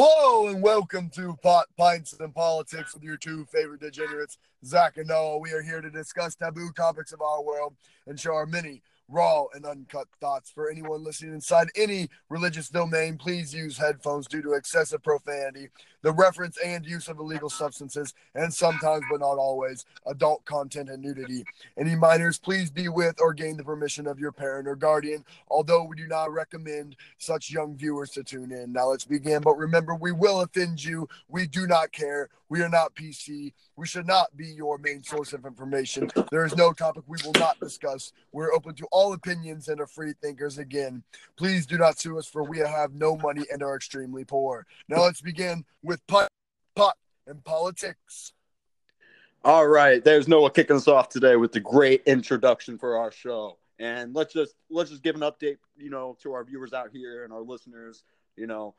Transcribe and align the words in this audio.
Hello 0.00 0.46
and 0.46 0.62
welcome 0.62 1.10
to 1.16 1.36
Pot 1.42 1.66
Pints 1.76 2.14
and 2.20 2.32
Politics 2.32 2.94
with 2.94 3.02
your 3.02 3.16
two 3.16 3.44
favorite 3.46 3.80
degenerates, 3.80 4.38
Zach 4.64 4.96
and 4.96 5.08
Noah. 5.08 5.38
We 5.38 5.50
are 5.50 5.60
here 5.60 5.80
to 5.80 5.90
discuss 5.90 6.36
taboo 6.36 6.70
topics 6.70 7.12
of 7.12 7.20
our 7.20 7.42
world 7.42 7.74
and 8.06 8.20
share 8.20 8.34
our 8.34 8.46
many 8.46 8.80
raw 9.08 9.46
and 9.54 9.66
uncut 9.66 10.06
thoughts. 10.20 10.52
For 10.52 10.70
anyone 10.70 11.02
listening 11.02 11.34
inside 11.34 11.66
any 11.74 12.10
religious 12.28 12.68
domain, 12.68 13.18
please 13.18 13.52
use 13.52 13.76
headphones 13.76 14.28
due 14.28 14.40
to 14.42 14.52
excessive 14.52 15.02
profanity, 15.02 15.70
the 16.02 16.12
reference 16.12 16.56
and 16.64 16.86
use 16.86 17.08
of 17.08 17.18
illegal 17.18 17.50
substances, 17.50 18.14
and 18.34 18.52
sometimes, 18.52 19.04
but 19.10 19.20
not 19.20 19.38
always, 19.38 19.84
adult 20.06 20.44
content 20.44 20.90
and 20.90 21.02
nudity. 21.02 21.44
Any 21.76 21.94
minors, 21.94 22.38
please 22.38 22.70
be 22.70 22.88
with 22.88 23.20
or 23.20 23.32
gain 23.32 23.56
the 23.56 23.64
permission 23.64 24.06
of 24.06 24.18
your 24.18 24.32
parent 24.32 24.68
or 24.68 24.76
guardian, 24.76 25.24
although 25.48 25.84
we 25.84 25.96
do 25.96 26.06
not 26.06 26.32
recommend 26.32 26.96
such 27.18 27.50
young 27.50 27.76
viewers 27.76 28.10
to 28.10 28.22
tune 28.22 28.52
in. 28.52 28.72
Now 28.72 28.88
let's 28.88 29.04
begin. 29.04 29.42
But 29.42 29.56
remember, 29.56 29.94
we 29.94 30.12
will 30.12 30.40
offend 30.40 30.84
you. 30.84 31.08
We 31.28 31.46
do 31.46 31.66
not 31.66 31.92
care. 31.92 32.28
We 32.50 32.62
are 32.62 32.68
not 32.68 32.94
PC. 32.94 33.52
We 33.76 33.86
should 33.86 34.06
not 34.06 34.34
be 34.36 34.46
your 34.46 34.78
main 34.78 35.02
source 35.02 35.32
of 35.34 35.44
information. 35.44 36.10
There 36.30 36.46
is 36.46 36.56
no 36.56 36.72
topic 36.72 37.04
we 37.06 37.18
will 37.24 37.38
not 37.38 37.60
discuss. 37.60 38.12
We're 38.32 38.54
open 38.54 38.74
to 38.76 38.86
all 38.90 39.12
opinions 39.12 39.68
and 39.68 39.80
are 39.80 39.86
free 39.86 40.14
thinkers. 40.22 40.56
Again, 40.56 41.02
please 41.36 41.66
do 41.66 41.76
not 41.76 41.98
sue 41.98 42.18
us, 42.18 42.26
for 42.26 42.42
we 42.42 42.58
have 42.58 42.94
no 42.94 43.16
money 43.18 43.44
and 43.52 43.62
are 43.62 43.76
extremely 43.76 44.24
poor. 44.24 44.66
Now 44.88 45.02
let's 45.02 45.20
begin 45.20 45.64
with 45.82 45.97
pot, 46.06 46.28
pot 46.74 46.96
and 47.26 47.42
politics. 47.44 48.32
All 49.44 49.68
right, 49.68 50.02
there's 50.02 50.28
Noah 50.28 50.50
kicking 50.50 50.76
us 50.76 50.88
off 50.88 51.08
today 51.08 51.36
with 51.36 51.52
the 51.52 51.60
great 51.60 52.02
introduction 52.06 52.76
for 52.76 52.98
our 52.98 53.12
show. 53.12 53.58
And 53.78 54.14
let's 54.14 54.32
just 54.32 54.54
let's 54.70 54.90
just 54.90 55.02
give 55.02 55.14
an 55.14 55.20
update, 55.22 55.58
you 55.76 55.90
know, 55.90 56.16
to 56.22 56.32
our 56.32 56.44
viewers 56.44 56.72
out 56.72 56.90
here 56.92 57.24
and 57.24 57.32
our 57.32 57.40
listeners. 57.40 58.02
You 58.36 58.48
know, 58.48 58.74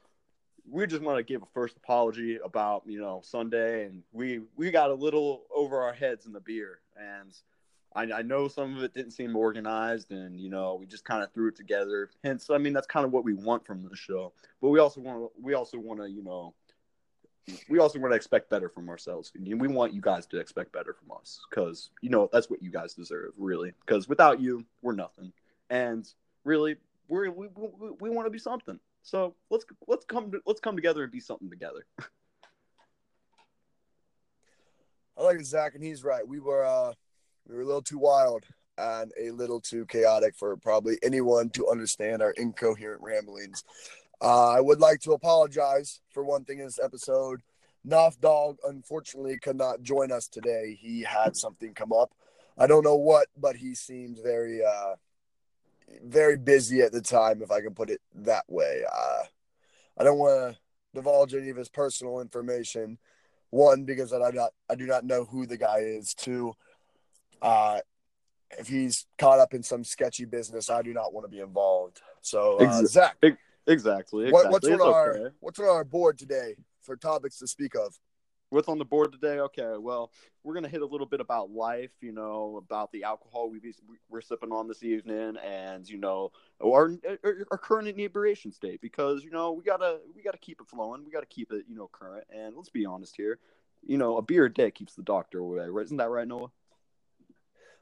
we 0.70 0.86
just 0.88 1.02
want 1.02 1.18
to 1.18 1.24
give 1.24 1.42
a 1.42 1.48
first 1.54 1.78
apology 1.78 2.38
about 2.44 2.84
you 2.86 3.00
know 3.00 3.22
Sunday, 3.24 3.86
and 3.86 4.04
we 4.12 4.42
we 4.56 4.72
got 4.72 4.90
a 4.90 4.94
little 4.94 5.44
over 5.56 5.82
our 5.82 5.94
heads 5.94 6.26
in 6.26 6.34
the 6.34 6.42
beer, 6.42 6.80
and 6.98 7.34
I, 7.96 8.20
I 8.20 8.22
know 8.22 8.48
some 8.48 8.78
of 8.78 8.84
it 8.84 8.94
didn't 8.94 9.12
seem 9.12 9.36
organized, 9.36 10.12
and 10.12 10.40
you 10.40 10.50
know 10.50 10.76
we 10.76 10.86
just 10.86 11.06
kind 11.06 11.24
of 11.24 11.32
threw 11.32 11.48
it 11.48 11.56
together. 11.56 12.10
Hence, 12.24 12.50
I 12.50 12.58
mean 12.58 12.74
that's 12.74 12.88
kind 12.88 13.06
of 13.06 13.12
what 13.12 13.24
we 13.24 13.34
want 13.34 13.66
from 13.66 13.84
the 13.84 13.96
show, 13.96 14.34
but 14.62 14.70
we 14.70 14.80
also 14.80 15.02
want 15.02 15.32
we 15.42 15.54
also 15.54 15.80
want 15.80 16.00
to 16.02 16.10
you 16.10 16.24
know 16.24 16.54
we 17.70 17.80
also 17.80 18.00
want 18.00 18.12
to 18.12 18.16
expect 18.16 18.50
better 18.50 18.70
from 18.70 18.90
ourselves. 18.90 19.32
We 19.36 19.68
want 19.68 19.94
you 19.94 20.02
guys 20.02 20.26
to 20.28 20.40
expect 20.40 20.72
better 20.72 20.94
from 20.94 21.18
us 21.18 21.40
because 21.50 21.90
you 22.02 22.10
know 22.10 22.30
that's 22.32 22.50
what 22.50 22.62
you 22.62 22.72
guys 22.72 22.94
deserve, 22.94 23.32
really. 23.38 23.74
Because 23.86 24.08
without 24.08 24.40
you, 24.40 24.66
we're 24.82 24.94
nothing, 24.94 25.34
and 25.70 26.08
really, 26.44 26.78
we're, 27.08 27.32
we 27.32 27.48
we, 27.56 27.90
we 28.00 28.10
want 28.10 28.26
to 28.28 28.32
be 28.32 28.40
something. 28.40 28.80
So 29.04 29.36
let's 29.50 29.66
let's 29.88 30.06
come 30.06 30.32
to, 30.32 30.42
let's 30.46 30.60
come 30.60 30.76
together 30.76 31.04
and 31.04 31.12
be 31.12 31.20
something 31.20 31.50
together. 31.50 31.86
I 35.18 35.24
like 35.24 35.42
Zach, 35.42 35.76
and 35.76 35.84
he's 35.84 36.04
right. 36.04 36.26
We 36.28 36.40
were 36.40 36.66
uh, 36.66 36.94
we 37.48 37.56
were 37.56 37.62
a 37.62 37.66
little 37.66 37.82
too 37.82 38.00
wild 38.00 38.46
and 38.78 39.12
a 39.20 39.32
little 39.32 39.60
too 39.60 39.86
chaotic 39.86 40.36
for 40.38 40.56
probably 40.56 40.98
anyone 41.04 41.50
to 41.50 41.68
understand 41.68 42.22
our 42.22 42.32
incoherent 42.32 43.02
ramblings. 43.02 43.64
Uh, 44.22 44.50
I 44.50 44.60
would 44.60 44.80
like 44.80 45.00
to 45.02 45.14
apologize 45.14 46.02
for 46.12 46.24
one 46.24 46.44
thing 46.44 46.60
in 46.60 46.66
this 46.66 46.80
episode. 46.82 47.42
Noff 47.88 48.20
Dog 48.20 48.58
unfortunately 48.68 49.38
could 49.40 49.56
not 49.56 49.82
join 49.82 50.12
us 50.12 50.28
today. 50.28 50.78
He 50.80 51.02
had 51.02 51.38
something 51.38 51.74
come 51.74 51.94
up. 51.94 52.14
I 52.58 52.68
don't 52.68 52.84
know 52.84 52.98
what, 52.98 53.28
but 53.38 53.56
he 53.56 53.74
seemed 53.74 54.20
very 54.22 54.62
uh, 54.64 54.96
very 56.04 56.38
busy 56.38 56.82
at 56.82 56.92
the 56.92 57.02
time, 57.02 57.42
if 57.42 57.52
I 57.52 57.62
can 57.62 57.74
put 57.74 57.90
it 57.90 58.02
that 58.16 58.44
way. 58.48 58.84
Uh, 58.92 59.24
I 59.98 60.04
don't 60.04 60.20
want 60.20 60.54
to 60.54 60.60
divulge 60.94 61.34
any 61.34 61.50
of 61.50 61.58
his 61.58 61.70
personal 61.70 62.20
information. 62.20 62.98
One, 63.52 63.86
because 63.86 64.14
I 64.14 64.30
do 64.30 64.38
not 64.38 64.52
I 64.70 64.76
do 64.76 64.86
not 64.86 65.06
know 65.06 65.26
who 65.26 65.46
the 65.46 65.58
guy 65.58 65.80
is. 65.80 66.14
Two, 66.14 66.54
uh, 67.42 67.80
if 68.58 68.68
he's 68.68 69.06
caught 69.18 69.40
up 69.40 69.54
in 69.54 69.64
some 69.64 69.84
sketchy 69.84 70.26
business, 70.26 70.70
I 70.70 70.82
do 70.82 70.94
not 70.94 71.14
want 71.14 71.26
to 71.26 71.32
be 71.32 71.40
involved. 71.40 72.02
So, 72.22 72.58
uh, 72.58 72.86
Zach, 72.86 73.16
exactly. 73.72 74.28
exactly. 74.28 74.32
What, 74.32 74.52
what's 74.52 74.68
on 74.68 74.82
our 74.82 75.34
what's 75.40 75.60
on 75.60 75.68
our 75.68 75.84
board 75.84 76.18
today 76.18 76.56
for 76.82 76.96
topics 76.96 77.40
to 77.40 77.48
speak 77.48 77.76
of? 77.76 77.98
what's 78.50 78.68
on 78.68 78.78
the 78.78 78.86
board 78.86 79.12
today? 79.12 79.40
Okay, 79.40 79.76
well, 79.78 80.12
we're 80.44 80.54
gonna 80.54 80.70
hit 80.70 80.82
a 80.82 80.86
little 80.86 81.06
bit 81.08 81.20
about 81.20 81.52
life, 81.52 81.92
you 82.02 82.12
know, 82.12 82.58
about 82.58 82.92
the 82.92 83.04
alcohol 83.04 83.50
we 83.50 83.60
we're 84.10 84.22
sipping 84.22 84.52
on 84.52 84.68
this 84.68 84.84
evening, 84.84 85.38
and 85.38 85.88
you 85.88 85.98
know, 85.98 86.32
our 86.64 86.92
our 87.52 87.58
current 87.58 87.88
inebriation 87.88 88.52
state, 88.52 88.82
because 88.82 89.24
you 89.24 89.32
know 89.32 89.52
we 89.52 89.64
gotta 89.64 90.00
we 90.16 90.22
gotta 90.22 90.38
keep 90.38 90.60
it 90.62 90.68
flowing, 90.68 91.04
we 91.06 91.12
gotta 91.12 91.26
keep 91.26 91.52
it 91.52 91.66
you 91.68 91.76
know 91.76 91.90
current, 91.92 92.26
and 92.30 92.56
let's 92.56 92.70
be 92.70 92.86
honest 92.86 93.16
here, 93.16 93.40
you 93.86 93.98
know, 93.98 94.18
a 94.18 94.22
beer 94.22 94.46
a 94.46 94.54
day 94.54 94.72
keeps 94.72 94.96
the 94.96 95.04
doctor 95.04 95.40
away, 95.40 95.68
right? 95.68 95.86
Isn't 95.86 95.98
that 95.98 96.10
right, 96.10 96.28
Noah? 96.28 96.52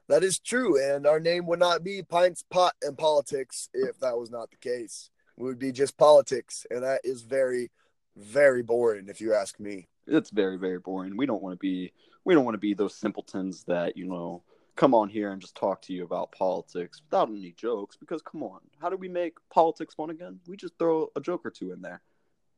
That 0.09 0.23
is 0.23 0.39
true, 0.39 0.81
and 0.81 1.05
our 1.05 1.19
name 1.19 1.45
would 1.47 1.59
not 1.59 1.83
be 1.83 2.01
Pints, 2.01 2.43
Pot, 2.49 2.73
and 2.81 2.97
Politics 2.97 3.69
if 3.73 3.99
that 3.99 4.17
was 4.17 4.31
not 4.31 4.49
the 4.49 4.57
case. 4.57 5.09
Would 5.37 5.59
be 5.59 5.71
just 5.71 5.97
politics, 5.97 6.65
and 6.71 6.83
that 6.83 7.01
is 7.03 7.21
very, 7.21 7.69
very 8.15 8.63
boring, 8.63 9.07
if 9.07 9.21
you 9.21 9.33
ask 9.33 9.59
me 9.59 9.87
it's 10.07 10.29
very 10.29 10.57
very 10.57 10.79
boring. 10.79 11.17
We 11.17 11.25
don't 11.25 11.41
want 11.41 11.53
to 11.53 11.59
be 11.59 11.91
we 12.23 12.33
don't 12.33 12.45
want 12.45 12.55
to 12.55 12.59
be 12.59 12.73
those 12.73 12.95
simpletons 12.95 13.63
that 13.65 13.97
you 13.97 14.05
know 14.05 14.43
come 14.75 14.93
on 14.93 15.09
here 15.09 15.31
and 15.31 15.41
just 15.41 15.55
talk 15.55 15.81
to 15.81 15.93
you 15.93 16.03
about 16.03 16.31
politics 16.31 17.01
without 17.03 17.29
any 17.29 17.51
jokes. 17.57 17.97
Because 17.97 18.21
come 18.21 18.43
on, 18.43 18.59
how 18.79 18.89
do 18.89 18.97
we 18.97 19.09
make 19.09 19.37
politics 19.49 19.93
fun 19.95 20.09
again? 20.09 20.39
We 20.47 20.55
just 20.55 20.77
throw 20.77 21.09
a 21.15 21.21
joke 21.21 21.45
or 21.45 21.51
two 21.51 21.71
in 21.71 21.81
there, 21.81 22.01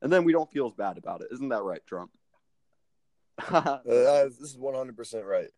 and 0.02 0.12
then 0.12 0.24
we 0.24 0.32
don't 0.32 0.50
feel 0.50 0.66
as 0.66 0.74
bad 0.74 0.98
about 0.98 1.22
it. 1.22 1.28
Isn't 1.32 1.48
that 1.48 1.62
right, 1.62 1.84
Trump? 1.86 2.10
uh, 3.48 3.78
this 3.84 4.40
is 4.40 4.56
one 4.56 4.74
hundred 4.74 4.96
percent 4.96 5.24
right. 5.24 5.50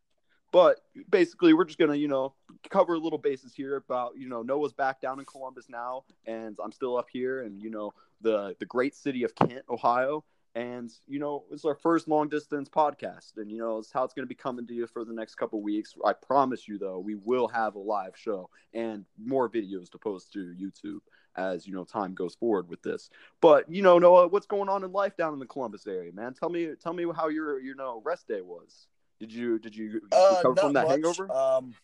But 0.52 0.80
basically, 1.10 1.54
we're 1.54 1.64
just 1.64 1.78
gonna, 1.78 1.96
you 1.96 2.08
know, 2.08 2.34
cover 2.70 2.94
a 2.94 2.98
little 2.98 3.18
bases 3.18 3.54
here 3.54 3.76
about, 3.76 4.12
you 4.16 4.28
know, 4.28 4.42
Noah's 4.42 4.72
back 4.72 5.00
down 5.00 5.18
in 5.18 5.24
Columbus 5.24 5.68
now, 5.68 6.04
and 6.26 6.56
I'm 6.62 6.72
still 6.72 6.96
up 6.96 7.08
here, 7.10 7.42
and 7.42 7.60
you 7.60 7.70
know, 7.70 7.94
the 8.20 8.54
the 8.60 8.66
great 8.66 8.94
city 8.94 9.24
of 9.24 9.34
Kent, 9.34 9.64
Ohio, 9.68 10.24
and 10.54 10.92
you 11.06 11.18
know 11.18 11.44
it's 11.50 11.64
our 11.64 11.74
first 11.74 12.08
long 12.08 12.28
distance 12.28 12.68
podcast. 12.68 13.36
And 13.36 13.50
you 13.50 13.58
know 13.58 13.78
it's 13.78 13.92
how 13.92 14.04
it's 14.04 14.14
to 14.14 14.26
be 14.26 14.34
coming 14.34 14.66
to 14.66 14.74
you 14.74 14.86
for 14.86 15.04
the 15.04 15.12
next 15.12 15.36
couple 15.36 15.60
weeks. 15.62 15.94
I 16.04 16.12
promise 16.12 16.68
you 16.68 16.78
though 16.78 16.98
we 16.98 17.14
will 17.14 17.48
have 17.48 17.74
a 17.74 17.78
live 17.78 18.16
show 18.16 18.50
and 18.74 19.04
more 19.22 19.48
videos 19.48 19.90
to 19.90 19.98
post 19.98 20.32
to 20.32 20.54
youtube 20.60 21.00
as 21.36 21.66
you 21.66 21.74
know 21.74 21.84
time 21.84 22.14
goes 22.14 22.34
forward 22.34 22.68
with 22.68 22.82
this. 22.82 23.08
But 23.40 23.70
you 23.70 23.82
know 23.82 23.98
noah 23.98 24.28
what's 24.28 24.46
going 24.46 24.68
on 24.68 24.84
in 24.84 24.92
life 24.92 25.16
down 25.16 25.32
in 25.32 25.38
the 25.38 25.46
columbus 25.46 25.86
area 25.86 26.12
man? 26.12 26.34
Tell 26.34 26.50
me 26.50 26.72
tell 26.80 26.92
me 26.92 27.06
how 27.16 27.28
your 27.28 27.58
you 27.58 27.74
know 27.74 28.02
rest 28.04 28.28
day 28.28 28.42
was 28.42 28.88
did 29.22 29.32
you 29.32 29.58
did 29.58 29.76
you 29.76 30.00
uh, 30.10 30.34
recover 30.36 30.60
from 30.60 30.72
that 30.72 30.88
much. 30.88 30.90
hangover? 30.90 31.32
Um 31.32 31.74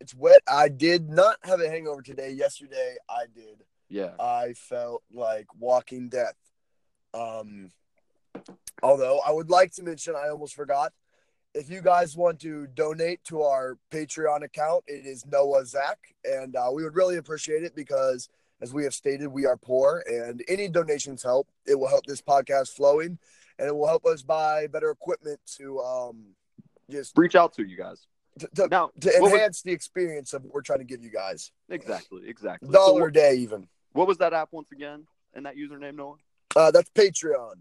it's 0.00 0.14
wet. 0.14 0.40
I 0.48 0.68
did 0.68 1.10
not 1.10 1.36
have 1.42 1.60
a 1.60 1.68
hangover 1.68 2.02
today. 2.02 2.30
Yesterday 2.30 2.96
i 3.10 3.24
did. 3.34 3.64
Yeah. 3.88 4.12
I 4.20 4.52
felt 4.52 5.02
like 5.12 5.46
walking 5.58 6.08
death. 6.08 6.36
Um, 7.14 7.70
although 8.82 9.20
I 9.26 9.32
would 9.32 9.50
like 9.50 9.72
to 9.72 9.82
mention, 9.82 10.14
I 10.14 10.28
almost 10.28 10.54
forgot. 10.54 10.92
If 11.54 11.70
you 11.70 11.80
guys 11.80 12.16
want 12.16 12.38
to 12.40 12.68
donate 12.68 13.24
to 13.24 13.42
our 13.42 13.78
Patreon 13.90 14.44
account, 14.44 14.84
it 14.86 15.06
is 15.06 15.26
Noah 15.26 15.64
Zach, 15.66 15.98
and 16.24 16.54
uh, 16.54 16.68
we 16.72 16.84
would 16.84 16.94
really 16.94 17.16
appreciate 17.16 17.64
it 17.64 17.74
because, 17.74 18.28
as 18.60 18.72
we 18.72 18.84
have 18.84 18.94
stated, 18.94 19.28
we 19.28 19.46
are 19.46 19.56
poor, 19.56 20.04
and 20.06 20.44
any 20.46 20.68
donations 20.68 21.22
help. 21.22 21.48
It 21.66 21.76
will 21.76 21.88
help 21.88 22.04
this 22.06 22.20
podcast 22.20 22.76
flowing, 22.76 23.18
and 23.58 23.68
it 23.68 23.76
will 23.76 23.86
help 23.86 24.06
us 24.06 24.22
buy 24.22 24.66
better 24.66 24.90
equipment 24.90 25.40
to 25.56 25.80
um, 25.80 26.24
just 26.90 27.16
reach 27.16 27.34
out 27.34 27.54
to 27.54 27.66
you 27.66 27.76
guys 27.76 28.06
to, 28.38 28.48
to, 28.54 28.68
now, 28.68 28.90
to 29.00 29.16
enhance 29.16 29.58
was... 29.58 29.62
the 29.62 29.72
experience 29.72 30.32
of 30.32 30.44
what 30.44 30.54
we're 30.54 30.62
trying 30.62 30.78
to 30.78 30.84
give 30.84 31.02
you 31.02 31.10
guys. 31.10 31.50
Exactly, 31.68 32.28
exactly. 32.28 32.70
Dollar 32.70 32.86
so 32.86 32.94
what, 32.94 33.08
a 33.08 33.12
day, 33.12 33.34
even. 33.36 33.68
What 33.92 34.06
was 34.06 34.18
that 34.18 34.32
app 34.32 34.48
once 34.52 34.70
again? 34.72 35.06
And 35.34 35.46
that 35.46 35.56
username, 35.56 35.96
Noah? 35.96 36.16
Uh, 36.56 36.70
that's 36.70 36.90
Patreon. 36.90 37.54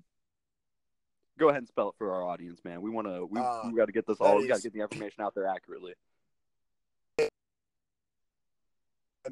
Go 1.37 1.49
ahead 1.49 1.59
and 1.59 1.67
spell 1.67 1.89
it 1.89 1.95
for 1.97 2.13
our 2.13 2.23
audience, 2.23 2.61
man. 2.63 2.81
We 2.81 2.89
want 2.89 3.07
to. 3.07 3.27
We, 3.29 3.39
uh, 3.39 3.61
we 3.65 3.77
got 3.77 3.85
to 3.85 3.91
get 3.91 4.07
this 4.07 4.17
all. 4.19 4.37
Is, 4.37 4.43
we 4.43 4.47
got 4.47 4.57
to 4.57 4.63
get 4.63 4.73
the 4.73 4.81
information 4.81 5.23
out 5.23 5.35
there 5.35 5.47
accurately. 5.47 5.93
I'm 7.19 7.27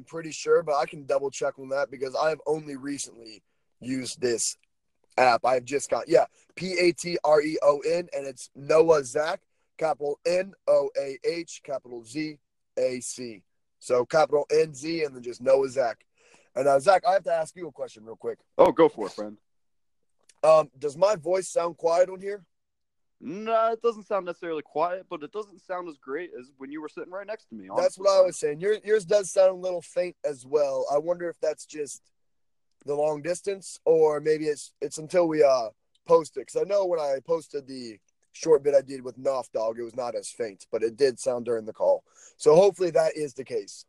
pretty 0.04 0.30
sure, 0.30 0.62
but 0.62 0.76
I 0.76 0.84
can 0.84 1.06
double 1.06 1.30
check 1.30 1.58
on 1.58 1.70
that 1.70 1.90
because 1.90 2.14
I 2.14 2.28
have 2.28 2.40
only 2.46 2.76
recently 2.76 3.42
used 3.80 4.20
this 4.20 4.56
app. 5.16 5.44
I've 5.44 5.64
just 5.64 5.90
got 5.90 6.08
yeah, 6.08 6.26
P 6.54 6.78
A 6.78 6.92
T 6.92 7.18
R 7.24 7.40
E 7.40 7.58
O 7.62 7.80
N, 7.80 8.08
and 8.16 8.26
it's 8.26 8.50
Noah 8.54 9.04
Zach, 9.04 9.40
capital 9.78 10.18
N 10.26 10.52
O 10.68 10.90
A 10.98 11.18
H, 11.24 11.60
capital 11.64 12.04
Z 12.04 12.38
A 12.78 13.00
C. 13.00 13.42
So 13.78 14.04
capital 14.04 14.46
N 14.50 14.74
Z, 14.74 15.04
and 15.04 15.14
then 15.14 15.22
just 15.22 15.40
Noah 15.40 15.68
Zach. 15.68 15.98
And 16.54 16.66
uh, 16.66 16.80
Zach, 16.80 17.02
I 17.06 17.12
have 17.12 17.24
to 17.24 17.32
ask 17.32 17.54
you 17.54 17.68
a 17.68 17.72
question 17.72 18.04
real 18.04 18.16
quick. 18.16 18.38
Oh, 18.56 18.72
go 18.72 18.88
for 18.88 19.06
it, 19.06 19.12
friend. 19.12 19.36
Um, 20.42 20.70
does 20.78 20.96
my 20.96 21.16
voice 21.16 21.48
sound 21.48 21.76
quiet 21.76 22.08
on 22.08 22.20
here? 22.20 22.44
No, 23.20 23.72
it 23.72 23.80
doesn't 23.82 24.06
sound 24.06 24.26
necessarily 24.26 24.62
quiet, 24.62 25.06
but 25.08 25.22
it 25.22 25.32
doesn't 25.32 25.60
sound 25.60 25.88
as 25.88 25.96
great 25.96 26.30
as 26.38 26.50
when 26.58 26.70
you 26.70 26.82
were 26.82 26.88
sitting 26.88 27.10
right 27.10 27.26
next 27.26 27.46
to 27.46 27.54
me. 27.54 27.68
Honestly. 27.68 27.82
That's 27.82 27.98
what 27.98 28.10
I 28.10 28.22
was 28.22 28.38
saying. 28.38 28.60
Your, 28.60 28.76
yours 28.84 29.04
does 29.04 29.30
sound 29.30 29.50
a 29.50 29.54
little 29.54 29.80
faint 29.80 30.16
as 30.24 30.44
well. 30.46 30.86
I 30.92 30.98
wonder 30.98 31.28
if 31.28 31.40
that's 31.40 31.64
just 31.64 32.02
the 32.86 32.94
long 32.94 33.20
distance, 33.22 33.78
or 33.84 34.20
maybe 34.20 34.46
it's 34.46 34.72
it's 34.80 34.98
until 34.98 35.28
we 35.28 35.42
uh 35.42 35.68
post 36.06 36.36
it. 36.36 36.46
Because 36.46 36.60
I 36.60 36.64
know 36.64 36.86
when 36.86 37.00
I 37.00 37.16
posted 37.26 37.66
the 37.66 37.98
short 38.32 38.62
bit 38.62 38.74
I 38.74 38.80
did 38.82 39.02
with 39.02 39.18
Nuff 39.18 39.50
Dog, 39.52 39.78
it 39.78 39.82
was 39.82 39.96
not 39.96 40.14
as 40.14 40.28
faint, 40.28 40.66
but 40.70 40.82
it 40.82 40.96
did 40.96 41.18
sound 41.18 41.44
during 41.46 41.64
the 41.66 41.72
call. 41.72 42.04
So 42.36 42.54
hopefully 42.54 42.90
that 42.90 43.16
is 43.16 43.34
the 43.34 43.44
case. 43.44 43.84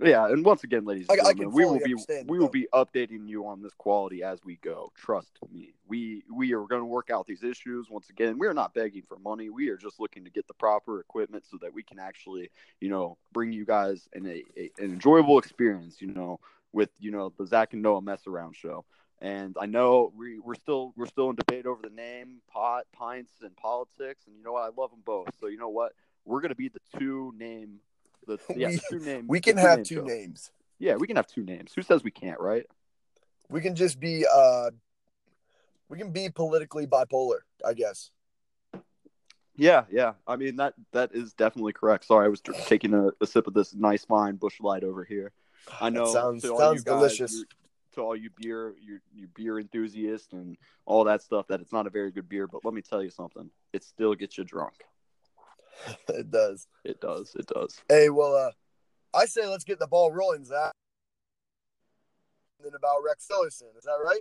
Yeah, 0.00 0.26
and 0.28 0.44
once 0.44 0.62
again, 0.62 0.84
ladies 0.84 1.06
and 1.10 1.20
I- 1.20 1.24
I 1.24 1.32
gentlemen, 1.32 1.52
we 1.52 1.64
will 1.64 1.80
be 1.80 1.94
we 2.28 2.38
will 2.38 2.46
though. 2.46 2.50
be 2.50 2.68
updating 2.72 3.28
you 3.28 3.44
on 3.48 3.60
this 3.62 3.74
quality 3.74 4.22
as 4.22 4.38
we 4.44 4.54
go. 4.62 4.92
Trust 4.96 5.36
me. 5.52 5.74
We 5.88 6.22
we 6.32 6.54
are 6.54 6.64
going 6.66 6.82
to 6.82 6.86
work 6.86 7.10
out 7.10 7.26
these 7.26 7.42
issues. 7.42 7.90
Once 7.90 8.08
again, 8.08 8.38
we 8.38 8.46
are 8.46 8.54
not 8.54 8.72
begging 8.74 9.02
for 9.02 9.18
money. 9.18 9.50
We 9.50 9.70
are 9.70 9.76
just 9.76 9.98
looking 9.98 10.22
to 10.22 10.30
get 10.30 10.46
the 10.46 10.54
proper 10.54 11.00
equipment 11.00 11.44
so 11.50 11.58
that 11.62 11.74
we 11.74 11.82
can 11.82 11.98
actually, 11.98 12.48
you 12.80 12.88
know, 12.90 13.18
bring 13.32 13.50
you 13.52 13.64
guys 13.64 14.08
an 14.12 14.26
a, 14.26 14.44
a- 14.56 14.70
an 14.78 14.92
enjoyable 14.92 15.36
experience. 15.36 16.00
You 16.00 16.12
know, 16.12 16.38
with 16.78 16.90
you 17.00 17.10
know 17.10 17.32
the 17.36 17.44
Zach 17.44 17.72
and 17.72 17.82
Noah 17.82 18.00
mess 18.00 18.26
around 18.28 18.54
show. 18.54 18.84
And 19.20 19.56
I 19.60 19.66
know 19.66 20.12
we, 20.16 20.38
we're 20.38 20.54
still 20.54 20.92
we're 20.96 21.06
still 21.06 21.28
in 21.30 21.34
debate 21.34 21.66
over 21.66 21.82
the 21.82 21.90
name, 21.90 22.36
pot, 22.52 22.84
pints, 22.92 23.32
and 23.42 23.54
politics. 23.56 24.22
And 24.28 24.36
you 24.36 24.44
know 24.44 24.52
what? 24.52 24.62
I 24.62 24.80
love 24.80 24.90
them 24.92 25.02
both. 25.04 25.28
So 25.40 25.48
you 25.48 25.58
know 25.58 25.68
what? 25.70 25.92
We're 26.24 26.40
gonna 26.40 26.54
be 26.54 26.68
the 26.68 26.80
two 26.98 27.34
name. 27.36 27.80
The, 28.28 28.38
yeah, 28.56 28.68
We- 28.68 28.78
two 28.88 29.00
name. 29.00 29.26
We 29.26 29.40
can 29.40 29.56
have 29.56 29.78
name 29.78 29.84
two 29.84 29.94
show. 29.96 30.04
names. 30.04 30.52
Yeah, 30.78 30.94
we 30.94 31.08
can 31.08 31.16
have 31.16 31.26
two 31.26 31.42
names. 31.42 31.72
Who 31.74 31.82
says 31.82 32.04
we 32.04 32.12
can't, 32.12 32.38
right? 32.38 32.64
We 33.50 33.60
can 33.60 33.74
just 33.74 33.98
be 33.98 34.24
uh 34.32 34.70
we 35.88 35.98
can 35.98 36.12
be 36.12 36.28
politically 36.28 36.86
bipolar, 36.86 37.40
I 37.66 37.74
guess. 37.74 38.12
Yeah, 39.56 39.86
yeah. 39.90 40.12
I 40.28 40.36
mean 40.36 40.54
that 40.56 40.74
that 40.92 41.10
is 41.12 41.32
definitely 41.32 41.72
correct. 41.72 42.04
Sorry, 42.04 42.24
I 42.26 42.28
was 42.28 42.40
taking 42.40 42.94
a, 42.94 43.10
a 43.20 43.26
sip 43.26 43.48
of 43.48 43.54
this 43.54 43.74
nice 43.74 44.04
fine 44.04 44.36
Busch 44.36 44.60
Light 44.60 44.84
over 44.84 45.02
here. 45.02 45.32
I 45.80 45.90
know 45.90 46.06
That 46.06 46.12
sounds 46.12 46.42
to 46.42 46.52
all 46.52 46.58
sounds 46.58 46.80
you 46.80 46.84
guys, 46.84 47.00
delicious. 47.16 47.44
To 47.94 48.02
all 48.02 48.16
you 48.16 48.30
beer, 48.36 48.74
you 48.80 49.00
you 49.12 49.28
beer 49.34 49.58
enthusiasts 49.58 50.32
and 50.32 50.56
all 50.86 51.04
that 51.04 51.22
stuff, 51.22 51.46
that 51.48 51.60
it's 51.60 51.72
not 51.72 51.86
a 51.86 51.90
very 51.90 52.12
good 52.12 52.28
beer. 52.28 52.46
But 52.46 52.64
let 52.64 52.74
me 52.74 52.82
tell 52.82 53.02
you 53.02 53.10
something, 53.10 53.50
it 53.72 53.82
still 53.82 54.14
gets 54.14 54.38
you 54.38 54.44
drunk. 54.44 54.74
it 56.08 56.30
does. 56.30 56.66
It 56.84 57.00
does. 57.00 57.34
It 57.38 57.46
does. 57.46 57.80
Hey, 57.88 58.08
well, 58.10 58.34
uh, 58.34 58.50
I 59.14 59.24
say 59.26 59.46
let's 59.46 59.64
get 59.64 59.78
the 59.78 59.86
ball 59.86 60.12
rolling, 60.12 60.44
Zach. 60.44 60.72
And 62.58 62.66
then 62.66 62.74
about 62.76 63.02
Rex 63.04 63.26
Tillerson, 63.30 63.76
is 63.76 63.84
that 63.84 63.98
right? 64.04 64.20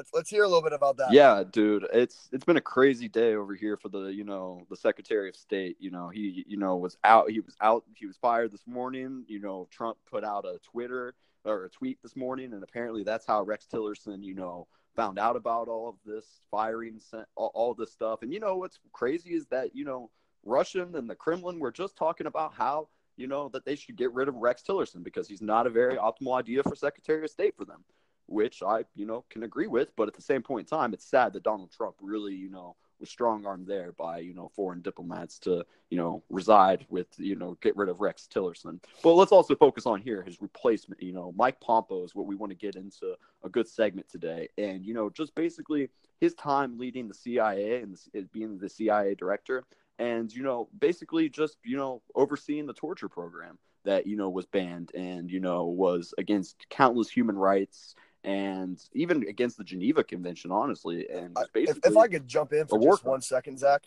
Let's 0.00 0.14
let's 0.14 0.30
hear 0.30 0.44
a 0.44 0.48
little 0.48 0.62
bit 0.62 0.72
about 0.72 0.96
that. 0.96 1.12
Yeah, 1.12 1.44
dude, 1.52 1.86
it's 1.92 2.30
it's 2.32 2.46
been 2.46 2.56
a 2.56 2.62
crazy 2.62 3.06
day 3.06 3.34
over 3.34 3.54
here 3.54 3.76
for 3.76 3.90
the 3.90 4.04
you 4.04 4.24
know 4.24 4.62
the 4.70 4.76
Secretary 4.76 5.28
of 5.28 5.36
State. 5.36 5.76
You 5.78 5.90
know 5.90 6.08
he 6.08 6.42
you 6.48 6.56
know 6.56 6.76
was 6.76 6.96
out. 7.04 7.30
He 7.30 7.40
was 7.40 7.54
out. 7.60 7.84
He 7.94 8.06
was 8.06 8.16
fired 8.16 8.50
this 8.50 8.66
morning. 8.66 9.26
You 9.28 9.40
know 9.40 9.68
Trump 9.70 9.98
put 10.10 10.24
out 10.24 10.46
a 10.46 10.58
Twitter 10.64 11.12
or 11.44 11.66
a 11.66 11.68
tweet 11.68 11.98
this 12.02 12.16
morning, 12.16 12.54
and 12.54 12.62
apparently 12.62 13.02
that's 13.02 13.26
how 13.26 13.42
Rex 13.42 13.66
Tillerson 13.70 14.24
you 14.24 14.34
know 14.34 14.66
found 14.96 15.18
out 15.18 15.36
about 15.36 15.68
all 15.68 15.90
of 15.90 15.96
this 16.06 16.24
firing, 16.50 16.98
all, 17.36 17.50
all 17.52 17.74
this 17.74 17.92
stuff. 17.92 18.22
And 18.22 18.32
you 18.32 18.40
know 18.40 18.56
what's 18.56 18.78
crazy 18.92 19.34
is 19.34 19.44
that 19.48 19.76
you 19.76 19.84
know 19.84 20.08
Russian 20.46 20.96
and 20.96 21.10
the 21.10 21.14
Kremlin 21.14 21.58
were 21.58 21.72
just 21.72 21.94
talking 21.94 22.26
about 22.26 22.54
how 22.54 22.88
you 23.18 23.26
know 23.26 23.50
that 23.50 23.66
they 23.66 23.76
should 23.76 23.96
get 23.96 24.14
rid 24.14 24.28
of 24.28 24.36
Rex 24.36 24.62
Tillerson 24.66 25.04
because 25.04 25.28
he's 25.28 25.42
not 25.42 25.66
a 25.66 25.70
very 25.70 25.96
optimal 25.96 26.38
idea 26.38 26.62
for 26.62 26.74
Secretary 26.74 27.22
of 27.22 27.30
State 27.30 27.54
for 27.54 27.66
them 27.66 27.84
which 28.30 28.62
I, 28.62 28.84
you 28.94 29.06
know, 29.06 29.24
can 29.28 29.42
agree 29.42 29.66
with. 29.66 29.94
But 29.96 30.08
at 30.08 30.14
the 30.14 30.22
same 30.22 30.42
point 30.42 30.70
in 30.70 30.78
time, 30.78 30.94
it's 30.94 31.04
sad 31.04 31.32
that 31.32 31.42
Donald 31.42 31.72
Trump 31.72 31.96
really, 32.00 32.34
you 32.34 32.48
know, 32.48 32.76
was 33.00 33.10
strong 33.10 33.44
armed 33.44 33.66
there 33.66 33.92
by, 33.92 34.18
you 34.18 34.34
know, 34.34 34.50
foreign 34.54 34.82
diplomats 34.82 35.38
to, 35.40 35.64
you 35.88 35.96
know, 35.96 36.22
reside 36.30 36.86
with, 36.88 37.08
you 37.16 37.34
know, 37.34 37.56
get 37.60 37.76
rid 37.76 37.88
of 37.88 38.00
Rex 38.00 38.28
Tillerson. 38.32 38.78
But 39.02 39.14
let's 39.14 39.32
also 39.32 39.56
focus 39.56 39.86
on 39.86 40.00
here 40.00 40.22
his 40.22 40.40
replacement. 40.40 41.02
You 41.02 41.12
know, 41.12 41.34
Mike 41.36 41.60
Pompeo 41.60 42.04
is 42.04 42.14
what 42.14 42.26
we 42.26 42.36
want 42.36 42.50
to 42.50 42.56
get 42.56 42.76
into 42.76 43.14
a 43.42 43.48
good 43.48 43.66
segment 43.66 44.08
today. 44.08 44.48
And, 44.58 44.84
you 44.84 44.94
know, 44.94 45.10
just 45.10 45.34
basically 45.34 45.88
his 46.20 46.34
time 46.34 46.78
leading 46.78 47.08
the 47.08 47.14
CIA 47.14 47.82
and 47.82 47.98
being 48.32 48.58
the 48.58 48.68
CIA 48.68 49.14
director. 49.14 49.64
And, 49.98 50.32
you 50.32 50.42
know, 50.42 50.68
basically 50.78 51.28
just, 51.28 51.56
you 51.64 51.76
know, 51.76 52.00
overseeing 52.14 52.66
the 52.66 52.74
torture 52.74 53.08
program 53.08 53.58
that, 53.84 54.06
you 54.06 54.16
know, 54.16 54.28
was 54.28 54.46
banned 54.46 54.92
and, 54.94 55.30
you 55.30 55.40
know, 55.40 55.64
was 55.64 56.14
against 56.18 56.68
countless 56.68 57.10
human 57.10 57.36
rights 57.36 57.94
and 58.24 58.80
even 58.92 59.26
against 59.26 59.56
the 59.56 59.64
Geneva 59.64 60.04
Convention, 60.04 60.50
honestly. 60.50 61.08
And 61.08 61.36
if, 61.54 61.78
if 61.84 61.96
I 61.96 62.08
could 62.08 62.26
jump 62.26 62.52
in 62.52 62.66
for 62.66 62.78
just 62.78 63.04
one 63.04 63.20
second, 63.20 63.58
Zach. 63.58 63.84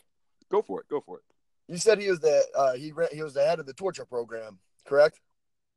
go 0.50 0.62
for 0.62 0.82
it, 0.82 0.88
go 0.90 1.02
for 1.02 1.18
it. 1.18 1.24
You 1.68 1.78
said 1.78 2.00
he 2.00 2.10
was 2.10 2.20
the 2.20 2.44
uh, 2.56 2.74
he 2.74 2.92
re- 2.92 3.08
he 3.12 3.24
was 3.24 3.34
the 3.34 3.46
head 3.46 3.60
of 3.60 3.66
the 3.66 3.74
torture 3.74 4.06
program, 4.06 4.60
correct? 4.86 5.22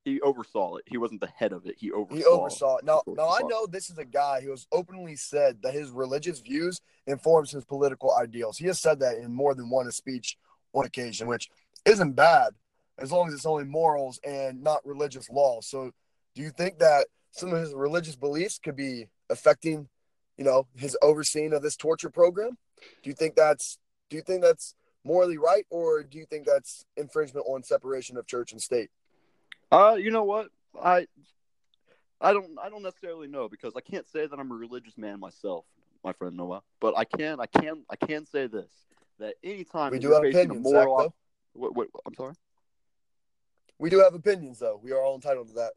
He 0.04 0.20
oversaw 0.20 0.76
it. 0.76 0.84
He 0.86 0.98
wasn't 0.98 1.20
the 1.20 1.28
head 1.28 1.52
of 1.52 1.66
it. 1.66 1.76
He 1.78 1.90
oversaw. 1.90 2.16
He 2.16 2.24
oversaw 2.24 2.76
it. 2.76 2.84
Now, 2.84 3.02
now 3.08 3.28
I 3.28 3.40
know 3.42 3.66
this 3.66 3.90
is 3.90 3.98
a 3.98 4.04
guy 4.04 4.40
who 4.40 4.50
has 4.50 4.66
openly 4.70 5.16
said 5.16 5.62
that 5.62 5.74
his 5.74 5.90
religious 5.90 6.38
views 6.38 6.80
informs 7.06 7.50
his 7.50 7.64
political 7.64 8.14
ideals. 8.14 8.56
He 8.56 8.66
has 8.66 8.78
said 8.78 9.00
that 9.00 9.18
in 9.18 9.34
more 9.34 9.54
than 9.54 9.68
one 9.68 9.90
speech 9.90 10.38
on 10.72 10.84
occasion, 10.84 11.26
which 11.26 11.50
isn't 11.84 12.12
bad 12.12 12.50
as 12.98 13.10
long 13.10 13.28
as 13.28 13.34
it's 13.34 13.46
only 13.46 13.64
morals 13.64 14.20
and 14.24 14.62
not 14.62 14.86
religious 14.86 15.28
law. 15.28 15.60
So, 15.60 15.90
do 16.34 16.42
you 16.42 16.50
think 16.50 16.78
that 16.78 17.06
some 17.36 17.52
of 17.52 17.60
his 17.60 17.74
religious 17.74 18.16
beliefs 18.16 18.58
could 18.58 18.76
be 18.76 19.08
affecting, 19.30 19.88
you 20.36 20.44
know, 20.44 20.66
his 20.76 20.96
overseeing 21.02 21.52
of 21.52 21.62
this 21.62 21.76
torture 21.76 22.10
program? 22.10 22.56
Do 23.02 23.10
you 23.10 23.14
think 23.14 23.36
that's 23.36 23.78
do 24.10 24.16
you 24.16 24.22
think 24.22 24.42
that's 24.42 24.74
morally 25.04 25.38
right, 25.38 25.64
or 25.70 26.02
do 26.02 26.18
you 26.18 26.26
think 26.26 26.46
that's 26.46 26.84
infringement 26.96 27.46
on 27.48 27.62
separation 27.62 28.16
of 28.16 28.26
church 28.26 28.52
and 28.52 28.60
state? 28.60 28.90
Uh, 29.70 29.96
you 29.98 30.10
know 30.10 30.24
what? 30.24 30.48
I 30.82 31.06
I 32.20 32.32
don't 32.32 32.58
I 32.62 32.68
don't 32.68 32.82
necessarily 32.82 33.28
know 33.28 33.48
because 33.48 33.74
I 33.76 33.80
can't 33.80 34.08
say 34.08 34.26
that 34.26 34.38
I'm 34.38 34.50
a 34.50 34.54
religious 34.54 34.96
man 34.96 35.20
myself, 35.20 35.64
my 36.04 36.12
friend 36.12 36.36
Noah. 36.36 36.62
But 36.80 36.96
I 36.96 37.04
can 37.04 37.40
I 37.40 37.46
can 37.46 37.84
I 37.90 37.96
can 37.96 38.26
say 38.26 38.46
this 38.46 38.70
that 39.18 39.34
anytime 39.42 39.92
We 39.92 39.98
do 39.98 40.10
have 40.12 40.24
opinions, 40.24 40.66
a 40.66 40.70
Zach. 40.70 40.84
moral 40.86 40.98
Though 40.98 41.14
what, 41.54 41.74
what, 41.74 41.88
I'm 42.06 42.14
sorry. 42.14 42.34
we 43.78 43.88
do 43.90 44.00
have 44.00 44.14
opinions, 44.14 44.58
though. 44.58 44.78
We 44.82 44.92
are 44.92 45.00
all 45.02 45.14
entitled 45.14 45.48
to 45.48 45.54
that. 45.54 45.72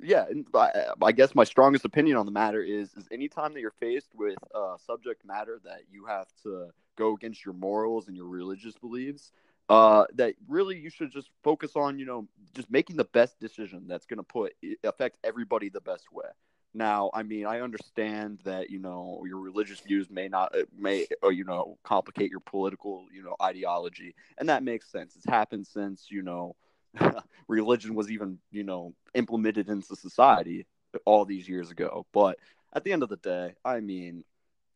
Yeah, 0.00 0.26
I, 0.54 0.70
I 1.02 1.12
guess 1.12 1.34
my 1.34 1.44
strongest 1.44 1.84
opinion 1.84 2.16
on 2.16 2.26
the 2.26 2.32
matter 2.32 2.62
is 2.62 2.94
is 2.94 3.08
anytime 3.10 3.54
that 3.54 3.60
you're 3.60 3.70
faced 3.70 4.14
with 4.14 4.36
uh, 4.54 4.76
subject 4.78 5.24
matter 5.24 5.58
that 5.64 5.82
you 5.90 6.06
have 6.06 6.26
to 6.42 6.68
go 6.96 7.14
against 7.14 7.44
your 7.44 7.54
morals 7.54 8.08
and 8.08 8.16
your 8.16 8.26
religious 8.26 8.74
beliefs, 8.76 9.32
uh, 9.68 10.04
that 10.14 10.34
really 10.48 10.76
you 10.78 10.90
should 10.90 11.10
just 11.12 11.30
focus 11.42 11.76
on 11.76 11.98
you 11.98 12.04
know 12.06 12.28
just 12.54 12.70
making 12.70 12.96
the 12.96 13.04
best 13.04 13.40
decision 13.40 13.84
that's 13.88 14.06
going 14.06 14.18
to 14.18 14.22
put 14.22 14.52
affect 14.84 15.18
everybody 15.24 15.68
the 15.68 15.80
best 15.80 16.12
way. 16.12 16.26
Now, 16.74 17.10
I 17.14 17.22
mean, 17.22 17.46
I 17.46 17.60
understand 17.60 18.40
that 18.44 18.68
you 18.68 18.78
know 18.78 19.24
your 19.26 19.38
religious 19.38 19.80
views 19.80 20.10
may 20.10 20.28
not 20.28 20.54
uh, 20.54 20.64
may 20.76 21.06
or 21.22 21.32
you 21.32 21.44
know 21.44 21.78
complicate 21.84 22.30
your 22.30 22.40
political 22.40 23.06
you 23.12 23.22
know 23.22 23.34
ideology, 23.42 24.14
and 24.36 24.50
that 24.50 24.62
makes 24.62 24.92
sense. 24.92 25.16
It's 25.16 25.24
happened 25.24 25.66
since 25.66 26.08
you 26.10 26.22
know 26.22 26.54
religion 27.48 27.94
was 27.94 28.10
even 28.10 28.38
you 28.50 28.64
know 28.64 28.94
implemented 29.14 29.68
into 29.68 29.96
society 29.96 30.66
all 31.04 31.24
these 31.24 31.48
years 31.48 31.70
ago. 31.70 32.06
But 32.12 32.38
at 32.72 32.84
the 32.84 32.92
end 32.92 33.02
of 33.02 33.08
the 33.08 33.16
day, 33.16 33.54
I 33.64 33.80
mean, 33.80 34.24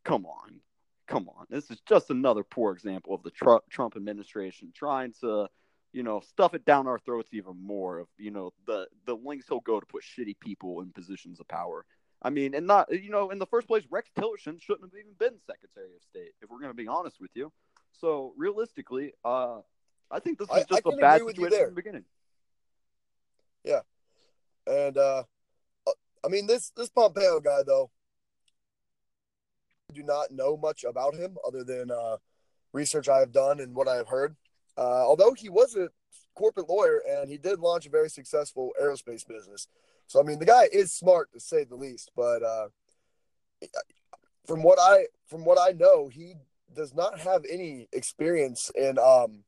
come 0.04 0.26
on, 0.26 0.60
come 1.06 1.28
on. 1.28 1.46
This 1.48 1.70
is 1.70 1.80
just 1.88 2.10
another 2.10 2.44
poor 2.44 2.72
example 2.72 3.14
of 3.14 3.22
the 3.22 3.30
Tru- 3.30 3.60
Trump 3.70 3.96
administration 3.96 4.72
trying 4.74 5.12
to, 5.20 5.48
you 5.92 6.02
know, 6.02 6.20
stuff 6.20 6.54
it 6.54 6.64
down 6.64 6.86
our 6.86 6.98
throats 6.98 7.30
even 7.32 7.56
more. 7.62 7.98
Of 7.98 8.08
you 8.18 8.30
know 8.30 8.52
the 8.66 8.86
the 9.06 9.16
lengths 9.16 9.48
he'll 9.48 9.60
go 9.60 9.80
to 9.80 9.86
put 9.86 10.04
shitty 10.04 10.38
people 10.40 10.80
in 10.82 10.92
positions 10.92 11.40
of 11.40 11.48
power. 11.48 11.84
I 12.22 12.28
mean, 12.28 12.54
and 12.54 12.66
not 12.66 12.92
you 12.92 13.10
know 13.10 13.30
in 13.30 13.38
the 13.38 13.46
first 13.46 13.66
place, 13.66 13.84
Rex 13.90 14.10
Tillerson 14.18 14.60
shouldn't 14.60 14.92
have 14.92 14.98
even 14.98 15.14
been 15.18 15.38
Secretary 15.46 15.94
of 15.96 16.02
State. 16.02 16.32
If 16.42 16.50
we're 16.50 16.60
going 16.60 16.70
to 16.70 16.74
be 16.74 16.88
honest 16.88 17.20
with 17.20 17.30
you, 17.34 17.52
so 17.92 18.34
realistically, 18.36 19.12
uh, 19.24 19.60
I 20.10 20.18
think 20.20 20.38
this 20.38 20.48
I- 20.50 20.58
is 20.60 20.66
just 20.66 20.72
I 20.86 20.88
a 20.88 20.92
can 20.92 21.00
bad 21.00 21.16
agree 21.16 21.26
with 21.26 21.38
you 21.38 21.44
situation 21.44 21.58
there. 21.58 21.66
from 21.66 21.74
the 21.74 21.82
beginning. 21.82 22.04
Yeah, 23.64 23.80
and 24.66 24.96
uh, 24.96 25.24
uh, 25.86 25.92
I 26.24 26.28
mean 26.28 26.46
this 26.46 26.70
this 26.70 26.88
Pompeo 26.88 27.40
guy 27.40 27.62
though, 27.66 27.90
I 29.90 29.94
do 29.94 30.02
not 30.02 30.30
know 30.30 30.56
much 30.56 30.84
about 30.84 31.14
him 31.14 31.36
other 31.46 31.62
than 31.62 31.90
uh, 31.90 32.16
research 32.72 33.08
I 33.08 33.18
have 33.18 33.32
done 33.32 33.60
and 33.60 33.74
what 33.74 33.86
I 33.88 33.96
have 33.96 34.08
heard. 34.08 34.36
Uh, 34.78 35.04
although 35.06 35.34
he 35.34 35.48
was 35.50 35.76
a 35.76 35.90
corporate 36.34 36.68
lawyer 36.70 37.02
and 37.08 37.28
he 37.28 37.36
did 37.36 37.58
launch 37.58 37.86
a 37.86 37.90
very 37.90 38.08
successful 38.08 38.70
aerospace 38.82 39.26
business, 39.28 39.68
so 40.06 40.20
I 40.20 40.22
mean 40.22 40.38
the 40.38 40.46
guy 40.46 40.68
is 40.72 40.92
smart 40.92 41.30
to 41.32 41.40
say 41.40 41.64
the 41.64 41.76
least. 41.76 42.10
But 42.16 42.42
uh, 42.42 42.68
from 44.46 44.62
what 44.62 44.78
I 44.80 45.06
from 45.26 45.44
what 45.44 45.58
I 45.60 45.72
know, 45.72 46.08
he 46.08 46.34
does 46.74 46.94
not 46.94 47.20
have 47.20 47.44
any 47.50 47.88
experience 47.92 48.70
in 48.74 48.98
um, 48.98 49.44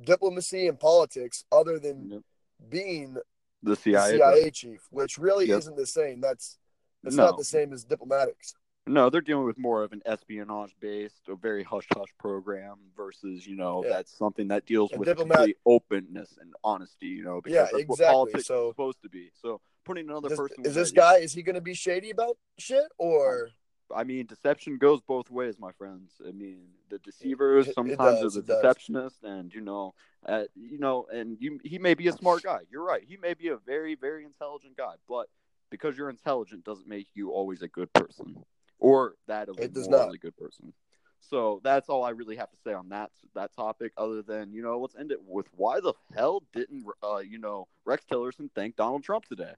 diplomacy 0.00 0.66
and 0.68 0.78
politics 0.78 1.44
other 1.52 1.78
than 1.78 2.10
Yep. 2.10 2.22
being 2.68 3.14
The 3.14 3.20
the 3.62 3.76
CIA. 3.76 4.50
Chief, 4.50 4.86
which 4.90 5.18
really 5.18 5.46
Yep. 5.46 5.58
isn't 5.60 5.76
the 5.76 5.86
same. 5.86 6.20
That's 6.20 6.58
that's 7.02 7.16
No. 7.16 7.26
not 7.26 7.36
the 7.38 7.44
same 7.44 7.72
as 7.72 7.84
diplomatics. 7.84 8.54
No, 8.86 9.10
they're 9.10 9.20
dealing 9.20 9.44
with 9.46 9.58
more 9.58 9.82
of 9.84 9.92
an 9.92 10.02
espionage 10.06 10.74
based, 10.80 11.28
a 11.28 11.34
very 11.36 11.62
hush 11.64 11.86
hush 11.92 12.08
program 12.18 12.78
versus, 12.96 13.46
you 13.46 13.54
know, 13.56 13.82
Yeah. 13.84 13.90
that's 13.90 14.12
something 14.16 14.48
that 14.48 14.66
deals 14.66 14.90
And 14.92 15.00
with 15.00 15.08
diplomat- 15.08 15.50
openness 15.66 16.36
and 16.40 16.52
honesty, 16.64 17.06
you 17.06 17.22
know, 17.24 17.40
because 17.40 17.54
Yeah, 17.54 17.62
that's 17.62 17.72
what 17.74 17.80
exactly. 17.82 18.06
politics 18.06 18.46
So- 18.46 18.68
is 18.68 18.72
supposed 18.72 19.02
to 19.02 19.08
be. 19.08 19.30
So 19.34 19.60
putting 19.84 20.08
another 20.08 20.34
person 20.36 20.64
is 20.64 20.74
this 20.76 20.90
guy 20.92 21.18
is 21.18 21.32
he 21.32 21.42
going 21.42 21.54
to 21.56 21.60
be 21.60 21.74
shady 21.74 22.10
about 22.10 22.38
shit 22.58 22.90
or 22.98 23.50
I 23.94 24.04
mean, 24.04 24.26
deception 24.26 24.78
goes 24.78 25.00
both 25.00 25.30
ways, 25.30 25.58
my 25.58 25.72
friends. 25.72 26.12
I 26.26 26.32
mean, 26.32 26.68
the 26.88 26.98
deceivers 26.98 27.66
It- 27.66 27.70
it 27.70 27.74
sometimes 27.74 28.20
does, 28.20 28.36
are 28.36 28.40
it 28.40 28.46
the 28.46 28.54
deceptionists, 28.54 29.22
and 29.22 29.52
you 29.52 29.60
know, 29.60 29.94
uh, 30.26 30.44
you 30.54 30.78
know, 30.78 31.06
and 31.12 31.36
you 31.40 31.60
he 31.64 31.78
may 31.78 31.94
be 31.94 32.08
a 32.08 32.12
smart 32.12 32.42
guy. 32.42 32.60
You're 32.70 32.84
right. 32.84 33.04
He 33.04 33.16
may 33.16 33.34
be 33.34 33.48
a 33.48 33.56
very, 33.56 33.94
very 33.94 34.24
intelligent 34.24 34.76
guy, 34.76 34.94
but 35.08 35.28
because 35.70 35.96
you're 35.96 36.10
intelligent 36.10 36.64
doesn't 36.64 36.86
make 36.88 37.08
you 37.14 37.30
always 37.30 37.62
a 37.62 37.68
good 37.68 37.92
person, 37.92 38.44
or 38.78 39.16
that 39.26 39.48
of 39.48 39.58
a 39.58 39.64
It 39.64 39.72
does 39.72 39.88
not. 39.88 40.02
morally 40.02 40.18
good 40.18 40.36
person. 40.36 40.72
So 41.20 41.60
that's 41.62 41.88
all 41.88 42.02
I 42.04 42.10
really 42.10 42.36
have 42.36 42.50
to 42.50 42.56
say 42.64 42.72
on 42.72 42.88
that 42.90 43.10
that 43.34 43.54
topic. 43.54 43.92
Other 43.96 44.22
than 44.22 44.52
you 44.52 44.62
know, 44.62 44.78
let's 44.80 44.96
end 44.96 45.12
it 45.12 45.22
with 45.22 45.46
why 45.54 45.80
the 45.80 45.94
hell 46.14 46.42
didn't 46.52 46.84
uh, 47.02 47.18
you 47.18 47.38
know 47.38 47.68
Rex 47.84 48.04
Tillerson 48.10 48.50
thank 48.54 48.76
Donald 48.76 49.04
Trump 49.04 49.24
today? 49.26 49.54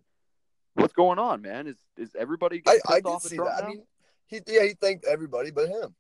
What's 0.75 0.93
going 0.93 1.19
on, 1.19 1.41
man? 1.41 1.67
Is 1.67 1.79
is 1.97 2.15
everybody 2.17 2.63
I, 2.67 2.79
I 2.89 3.01
did 3.01 3.21
see 3.23 3.37
Trump 3.37 3.51
that. 3.53 3.63
now? 3.63 3.67
I 3.67 3.71
mean, 3.71 3.83
he 4.27 4.41
yeah 4.47 4.65
he 4.65 4.75
thanked 4.75 5.05
everybody 5.05 5.51
but 5.51 5.69
him. 5.69 5.95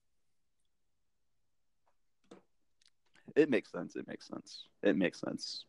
it 3.36 3.50
makes 3.50 3.70
sense. 3.70 3.96
It 3.96 4.06
makes 4.06 4.26
sense. 4.26 4.64
It 4.82 4.96
makes 4.96 5.20
sense. 5.20 5.64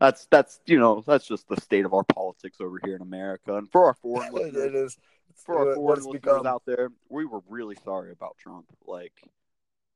That's 0.00 0.26
that's 0.30 0.60
you 0.66 0.78
know 0.78 1.02
that's 1.06 1.26
just 1.26 1.48
the 1.48 1.60
state 1.60 1.84
of 1.84 1.94
our 1.94 2.04
politics 2.04 2.58
over 2.60 2.78
here 2.84 2.96
in 2.96 3.02
America, 3.02 3.56
and 3.56 3.70
for 3.70 3.86
our 3.86 3.94
foreign 3.94 4.32
listeners, 4.32 4.56
it 4.64 4.74
is 4.74 4.96
for 5.34 5.58
our 5.58 5.74
foreign 5.74 5.98
listeners 6.04 6.12
become. 6.20 6.46
out 6.46 6.62
there, 6.66 6.90
we 7.08 7.24
were 7.24 7.40
really 7.48 7.76
sorry 7.84 8.10
about 8.10 8.36
Trump. 8.38 8.66
Like, 8.84 9.12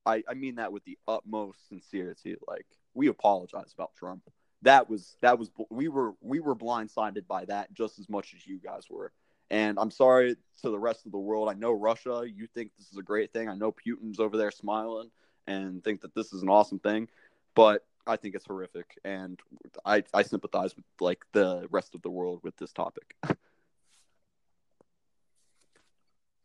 I 0.05 0.23
I 0.29 0.35
mean 0.35 0.57
that 0.57 0.73
with 0.73 0.85
the 0.85 0.99
utmost 1.09 1.69
sincerity. 1.69 2.37
Like, 2.47 2.67
we 2.95 3.09
apologize 3.09 3.73
about 3.75 3.97
Trump. 3.97 4.23
That 4.63 4.89
was 4.89 5.17
that 5.23 5.39
was 5.39 5.51
we 5.71 5.89
were 5.89 6.13
we 6.21 6.39
were 6.39 6.55
blindsided 6.55 7.27
by 7.27 7.47
that 7.47 7.73
just 7.73 7.99
as 7.99 8.09
much 8.09 8.33
as 8.35 8.47
you 8.47 8.61
guys 8.61 8.85
were. 8.89 9.13
And 9.51 9.79
I'm 9.79 9.91
sorry 9.91 10.37
to 10.63 10.71
the 10.71 10.79
rest 10.79 11.07
of 11.07 11.13
the 11.13 11.19
world. 11.19 11.49
I 11.49 11.55
know 11.55 11.73
Russia, 11.73 12.25
you 12.27 12.47
think 12.47 12.73
this 12.77 12.91
is 12.91 12.99
a 12.99 13.03
great 13.03 13.33
thing. 13.33 13.49
I 13.49 13.55
know 13.55 13.73
Putin's 13.73 14.19
over 14.19 14.37
there 14.37 14.51
smiling 14.51 15.11
and 15.47 15.83
think 15.85 16.01
that 16.01 16.15
this 16.15 16.33
is 16.33 16.43
an 16.43 16.49
awesome 16.49 16.79
thing, 16.79 17.09
but 17.55 17.85
I 18.07 18.17
think 18.17 18.35
it's 18.35 18.47
horrific. 18.47 18.99
And 19.05 19.39
I, 19.85 20.03
I 20.13 20.23
sympathize 20.23 20.75
with 20.75 20.85
like 21.01 21.25
the 21.33 21.69
rest 21.71 21.95
of 21.95 22.03
the 22.03 22.11
world 22.11 22.41
with 22.43 22.57
this 22.57 22.73
topic. 22.73 23.15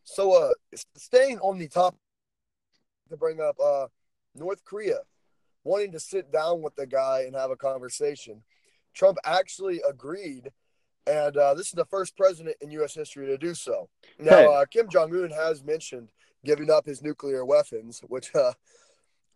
So, 0.03 0.33
uh, 0.33 0.49
staying 0.97 1.39
on 1.39 1.57
the 1.57 1.69
top 1.69 1.95
to 3.09 3.15
bring 3.15 3.39
up 3.39 3.55
uh, 3.63 3.87
North 4.35 4.65
Korea 4.65 4.97
wanting 5.63 5.91
to 5.91 5.99
sit 5.99 6.31
down 6.31 6.61
with 6.61 6.75
the 6.75 6.87
guy 6.87 7.23
and 7.25 7.35
have 7.35 7.51
a 7.51 7.55
conversation. 7.55 8.43
Trump 8.93 9.17
actually 9.23 9.81
agreed, 9.87 10.51
and 11.07 11.35
uh, 11.37 11.53
this 11.53 11.67
is 11.67 11.73
the 11.73 11.85
first 11.85 12.15
president 12.15 12.55
in 12.61 12.71
U.S. 12.71 12.93
history 12.93 13.25
to 13.27 13.37
do 13.37 13.53
so. 13.53 13.89
Now, 14.19 14.37
Hey. 14.37 14.45
uh, 14.47 14.65
Kim 14.65 14.87
Jong 14.89 15.13
Un 15.15 15.31
has 15.31 15.63
mentioned 15.63 16.09
giving 16.45 16.69
up 16.69 16.85
his 16.85 17.01
nuclear 17.01 17.45
weapons, 17.45 18.01
which, 18.07 18.33
uh, 18.35 18.53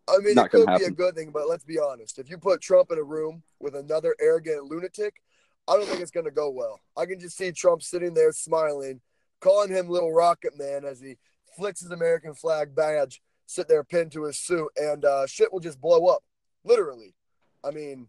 I 0.07 0.17
mean, 0.19 0.35
Not 0.35 0.47
it 0.47 0.49
could 0.49 0.65
gonna 0.67 0.79
be 0.79 0.85
a 0.85 0.91
good 0.91 1.15
thing, 1.15 1.31
but 1.31 1.47
let's 1.49 1.63
be 1.63 1.79
honest. 1.79 2.19
If 2.19 2.29
you 2.29 2.37
put 2.37 2.61
Trump 2.61 2.91
in 2.91 2.99
a 2.99 3.03
room 3.03 3.43
with 3.59 3.75
another 3.75 4.15
arrogant 4.19 4.65
lunatic, 4.65 5.15
I 5.67 5.73
don't 5.73 5.87
think 5.87 6.01
it's 6.01 6.11
going 6.11 6.25
to 6.25 6.31
go 6.31 6.51
well. 6.51 6.79
I 6.95 7.07
can 7.07 7.19
just 7.19 7.37
see 7.37 7.51
Trump 7.51 7.81
sitting 7.81 8.13
there 8.13 8.31
smiling, 8.31 9.01
calling 9.39 9.71
him 9.71 9.89
Little 9.89 10.13
Rocket 10.13 10.57
Man 10.57 10.85
as 10.85 10.99
he 10.99 11.17
flicks 11.57 11.79
his 11.81 11.89
American 11.89 12.35
flag 12.35 12.75
badge, 12.75 13.21
sit 13.47 13.67
there 13.67 13.83
pinned 13.83 14.11
to 14.11 14.25
his 14.25 14.37
suit, 14.37 14.67
and 14.77 15.03
uh, 15.05 15.25
shit 15.25 15.51
will 15.51 15.59
just 15.59 15.81
blow 15.81 16.05
up. 16.07 16.23
Literally. 16.63 17.15
I 17.63 17.71
mean, 17.71 18.07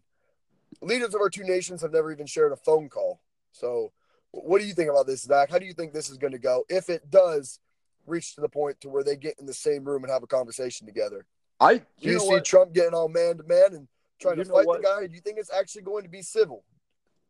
leaders 0.83 1.15
of 1.15 1.21
our 1.21 1.29
two 1.31 1.43
nations 1.43 1.81
have 1.81 1.93
never 1.93 2.11
even 2.11 2.27
shared 2.27 2.51
a 2.51 2.57
phone 2.57 2.89
call. 2.89 3.21
So, 3.59 3.91
what 4.31 4.59
do 4.59 4.67
you 4.67 4.73
think 4.73 4.89
about 4.89 5.07
this, 5.07 5.23
Zach? 5.23 5.49
How 5.49 5.59
do 5.59 5.65
you 5.65 5.73
think 5.73 5.93
this 5.93 6.09
is 6.09 6.17
going 6.17 6.33
to 6.33 6.39
go 6.39 6.63
if 6.69 6.89
it 6.89 7.09
does 7.09 7.59
reach 8.05 8.35
to 8.35 8.41
the 8.41 8.49
point 8.49 8.79
to 8.81 8.89
where 8.89 9.03
they 9.03 9.15
get 9.15 9.35
in 9.39 9.45
the 9.45 9.53
same 9.53 9.83
room 9.83 10.03
and 10.03 10.11
have 10.11 10.23
a 10.23 10.27
conversation 10.27 10.87
together? 10.87 11.25
I 11.59 11.75
Do 11.77 11.83
you, 11.99 12.11
you, 12.13 12.19
see 12.19 12.27
what? 12.27 12.45
Trump 12.45 12.73
getting 12.73 12.93
all 12.93 13.09
man 13.09 13.37
to 13.37 13.43
man 13.43 13.73
and 13.73 13.87
trying 14.19 14.37
You 14.37 14.43
to 14.43 14.51
fight 14.51 14.65
the 14.65 14.81
guy? 14.83 15.07
Do 15.07 15.15
you 15.15 15.21
think 15.21 15.39
it's 15.39 15.51
actually 15.51 15.83
going 15.83 16.03
to 16.03 16.09
be 16.09 16.21
civil? 16.21 16.63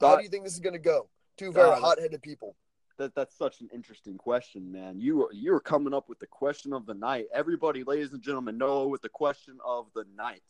How 0.01 0.17
do 0.17 0.23
you 0.23 0.29
think 0.29 0.43
this 0.43 0.53
is 0.53 0.59
going 0.59 0.73
to 0.73 0.79
go? 0.79 1.09
Two 1.37 1.51
very 1.51 1.79
hot-headed 1.79 2.21
people. 2.21 2.55
that 2.97 3.15
that's 3.15 3.37
such 3.37 3.61
an 3.61 3.69
interesting 3.73 4.17
question, 4.17 4.71
man. 4.71 4.99
You 4.99 5.17
were 5.17 5.29
you 5.31 5.51
were 5.51 5.59
coming 5.59 5.93
up 5.93 6.09
with 6.09 6.19
the 6.19 6.27
question 6.27 6.73
of 6.73 6.85
the 6.85 6.93
night. 6.93 7.27
Everybody, 7.33 7.83
ladies 7.83 8.13
and 8.13 8.21
gentlemen, 8.21 8.57
know 8.57 8.87
with 8.87 9.01
the 9.01 9.09
question 9.09 9.57
of 9.65 9.87
the 9.95 10.05
night. 10.15 10.41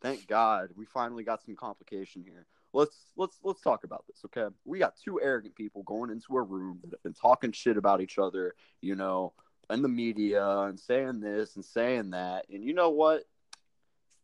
Thank 0.00 0.26
God 0.26 0.70
we 0.76 0.84
finally 0.84 1.24
got 1.24 1.42
some 1.42 1.56
complication 1.56 2.22
here. 2.22 2.46
Let's 2.74 2.96
let's 3.16 3.38
let's 3.44 3.60
talk 3.60 3.84
about 3.84 4.04
this, 4.08 4.20
okay? 4.26 4.52
We 4.64 4.80
got 4.80 4.94
two 5.02 5.20
arrogant 5.20 5.54
people 5.54 5.84
going 5.84 6.10
into 6.10 6.36
a 6.36 6.42
room 6.42 6.80
that 6.82 6.90
have 6.90 7.02
been 7.04 7.14
talking 7.14 7.52
shit 7.52 7.76
about 7.76 8.00
each 8.00 8.18
other, 8.18 8.54
you 8.80 8.96
know, 8.96 9.32
in 9.70 9.80
the 9.80 9.88
media 9.88 10.44
and 10.44 10.78
saying 10.78 11.20
this 11.20 11.54
and 11.54 11.64
saying 11.64 12.10
that. 12.10 12.46
And 12.52 12.64
you 12.64 12.74
know 12.74 12.90
what? 12.90 13.22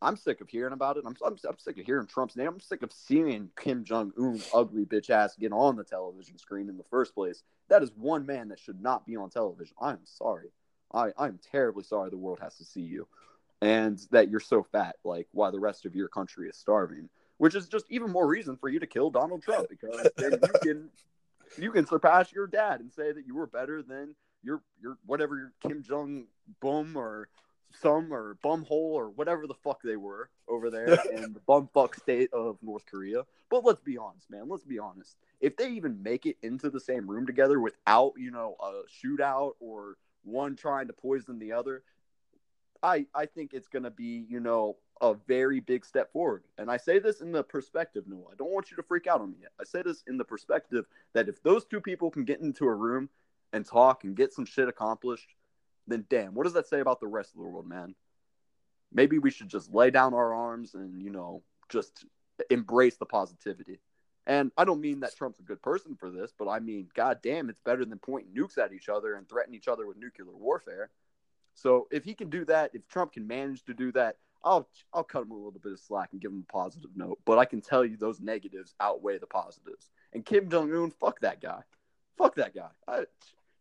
I'm 0.03 0.17
sick 0.17 0.41
of 0.41 0.49
hearing 0.49 0.73
about 0.73 0.97
it. 0.97 1.05
I'm, 1.07 1.15
I'm, 1.25 1.37
I'm 1.47 1.59
sick 1.59 1.79
of 1.79 1.85
hearing 1.85 2.07
Trump's 2.07 2.35
name. 2.35 2.49
I'm 2.49 2.61
sick 2.61 2.83
of 2.83 2.91
seeing 2.91 3.51
Kim 3.57 3.85
Jong 3.85 4.13
Un's 4.19 4.49
ugly 4.53 4.85
bitch 4.87 5.11
ass 5.11 5.37
get 5.39 5.53
on 5.53 5.77
the 5.77 5.85
television 5.85 6.39
screen 6.39 6.69
in 6.69 6.79
the 6.79 6.85
first 6.85 7.15
place. 7.15 7.43
That 7.69 7.83
is 7.83 7.93
one 7.95 8.27
man 8.27 8.49
that 8.49 8.59
should 8.59 8.83
not 8.83 9.07
be 9.07 9.17
on 9.17 9.31
television. 9.31 9.77
I'm 9.81 10.01
sorry. 10.05 10.49
I, 10.93 11.11
I'm 11.19 11.39
terribly 11.53 11.85
sorry 11.85 12.11
the 12.11 12.17
world 12.17 12.41
has 12.41 12.57
to 12.57 12.65
see 12.65 12.81
you 12.81 13.07
and 13.63 14.01
that 14.11 14.31
you're 14.31 14.41
so 14.41 14.63
fat, 14.63 14.97
like 15.05 15.29
while 15.33 15.53
the 15.53 15.61
rest 15.61 15.85
of 15.85 15.95
your 15.95 16.09
country 16.09 16.49
is 16.49 16.57
starving, 16.57 17.09
which 17.41 17.55
is 17.55 17.69
just 17.69 17.87
even 17.89 18.11
more 18.11 18.27
reason 18.27 18.55
for 18.55 18.69
you 18.69 18.79
to 18.79 18.87
kill 18.87 19.09
Donald 19.09 19.43
Trump 19.43 19.67
because 19.71 20.07
then 20.19 20.33
you 20.33 20.61
can 20.63 20.91
you 21.57 21.73
can 21.73 21.87
surpass 21.87 22.31
your 22.31 22.47
dad 22.47 22.81
and 22.81 22.93
say 22.93 23.13
that 23.13 23.27
you 23.27 23.35
were 23.35 23.47
better 23.47 23.83
than 23.83 24.15
your 24.43 24.61
your 24.79 24.99
whatever 25.07 25.39
your 25.39 25.53
Kim 25.63 25.83
Jong 25.83 26.27
Bum 26.61 26.95
or 26.99 27.29
some 27.73 28.13
or 28.13 28.37
bumhole 28.45 28.93
or 28.93 29.09
whatever 29.09 29.47
the 29.47 29.55
fuck 29.55 29.81
they 29.83 29.97
were 29.97 30.29
over 30.49 30.69
there 30.69 30.99
in 31.15 31.33
the 31.33 31.41
bumfuck 31.49 31.99
state 31.99 32.31
of 32.35 32.59
North 32.61 32.85
Korea. 32.85 33.23
But 33.49 33.65
let's 33.65 33.81
be 33.81 33.97
honest, 33.97 34.31
man. 34.31 34.47
Let's 34.47 34.65
be 34.65 34.79
honest. 34.79 35.17
If 35.41 35.57
they 35.57 35.71
even 35.71 36.03
make 36.03 36.27
it 36.27 36.37
into 36.43 36.69
the 36.69 36.81
same 36.81 37.09
room 37.09 37.27
together 37.27 37.59
without, 37.59 38.13
you 38.19 38.33
know, 38.33 38.57
a 38.63 38.83
shootout 39.03 39.53
or 39.61 39.97
one 40.25 40.57
trying 40.57 40.89
to 40.89 40.93
poison 40.93 41.39
the 41.39 41.53
other, 41.53 41.85
I 42.83 43.07
I 43.15 43.25
think 43.25 43.55
it's 43.55 43.69
gonna 43.69 43.91
be, 43.91 44.27
you 44.29 44.41
know, 44.41 44.77
a 45.01 45.15
very 45.27 45.61
big 45.61 45.85
step 45.85 46.13
forward. 46.13 46.45
And 46.59 46.71
I 46.71 46.77
say 46.77 46.99
this 46.99 47.21
in 47.21 47.33
the 47.33 47.43
perspective, 47.43 48.05
Noah. 48.07 48.33
I 48.33 48.35
don't 48.37 48.51
want 48.51 48.71
you 48.71 48.77
to 48.77 48.83
freak 48.83 49.07
out 49.07 49.21
on 49.21 49.31
me 49.31 49.39
yet. 49.41 49.53
I 49.61 49.65
say 49.65 49.83
this 49.83 50.03
in 50.07 50.19
the 50.19 50.25
perspective 50.25 50.85
that 51.15 51.29
if 51.29 51.43
those 51.43 51.65
two 51.65 51.81
people 51.81 52.11
can 52.11 52.25
get 52.25 52.41
into 52.41 52.67
a 52.67 52.75
room 52.75 53.09
and 53.53 53.65
talk 53.65 54.05
and 54.05 54.15
get 54.15 54.33
some 54.33 54.45
shit 54.45 54.69
accomplished, 54.69 55.35
then 55.87 56.05
damn, 56.11 56.35
what 56.35 56.45
does 56.45 56.53
that 56.53 56.69
say 56.69 56.81
about 56.81 57.01
the 57.01 57.07
rest 57.07 57.31
of 57.31 57.39
the 57.39 57.47
world, 57.47 57.67
man? 57.67 57.95
Maybe 58.93 59.19
we 59.19 59.31
should 59.31 59.49
just 59.49 59.73
lay 59.73 59.91
down 59.91 60.15
our 60.15 60.35
arms 60.35 60.75
and, 60.75 61.03
you 61.03 61.11
know, 61.11 61.43
just 61.69 62.05
embrace 62.51 62.97
the 62.97 63.07
positivity. 63.07 63.81
And 64.27 64.53
I 64.57 64.65
don't 64.65 64.81
mean 64.81 65.01
that 65.01 65.17
Trump's 65.17 65.41
a 65.41 65.45
good 65.45 65.63
person 65.63 65.97
for 65.99 66.11
this, 66.11 66.33
but 66.39 66.49
I 66.49 66.61
mean, 66.61 66.89
god 66.95 67.21
damn, 67.23 67.49
it's 67.49 67.61
better 67.65 67.85
than 67.85 67.99
pointing 67.99 68.35
nukes 68.35 68.59
at 68.59 68.73
each 68.73 68.89
other 68.89 69.15
and 69.15 69.29
threatening 69.29 69.57
each 69.57 69.69
other 69.69 69.87
with 69.87 69.97
nuclear 69.97 70.27
warfare. 70.31 70.91
So 71.55 71.89
if 71.91 72.05
he 72.05 72.15
can 72.15 72.31
do 72.31 72.45
that, 72.45 72.71
if 72.75 72.87
Trump 72.89 73.13
can 73.13 73.27
manage 73.27 73.65
to 73.65 73.75
do 73.75 73.93
that, 73.93 74.17
I'll 74.45 74.69
I'll 74.93 75.05
cut 75.05 75.23
him 75.23 75.31
a 75.31 75.35
little 75.35 75.51
bit 75.53 75.73
of 75.73 75.81
slack 75.81 76.11
and 76.13 76.21
give 76.21 76.33
him 76.33 76.45
a 76.49 76.53
positive 76.53 76.91
note. 76.97 77.19
But 77.25 77.39
I 77.39 77.45
can 77.45 77.61
tell 77.61 77.85
you 77.85 77.97
those 77.97 78.21
negatives 78.21 78.75
outweigh 78.81 79.19
the 79.19 79.27
positives. 79.27 79.91
And 80.13 80.25
Kim 80.25 80.49
Jong 80.49 80.73
Un, 80.75 80.91
fuck 80.91 81.21
that 81.21 81.41
guy, 81.41 81.63
fuck 82.17 82.37
that 82.37 82.55
guy. 82.55 82.69
I, 82.89 83.05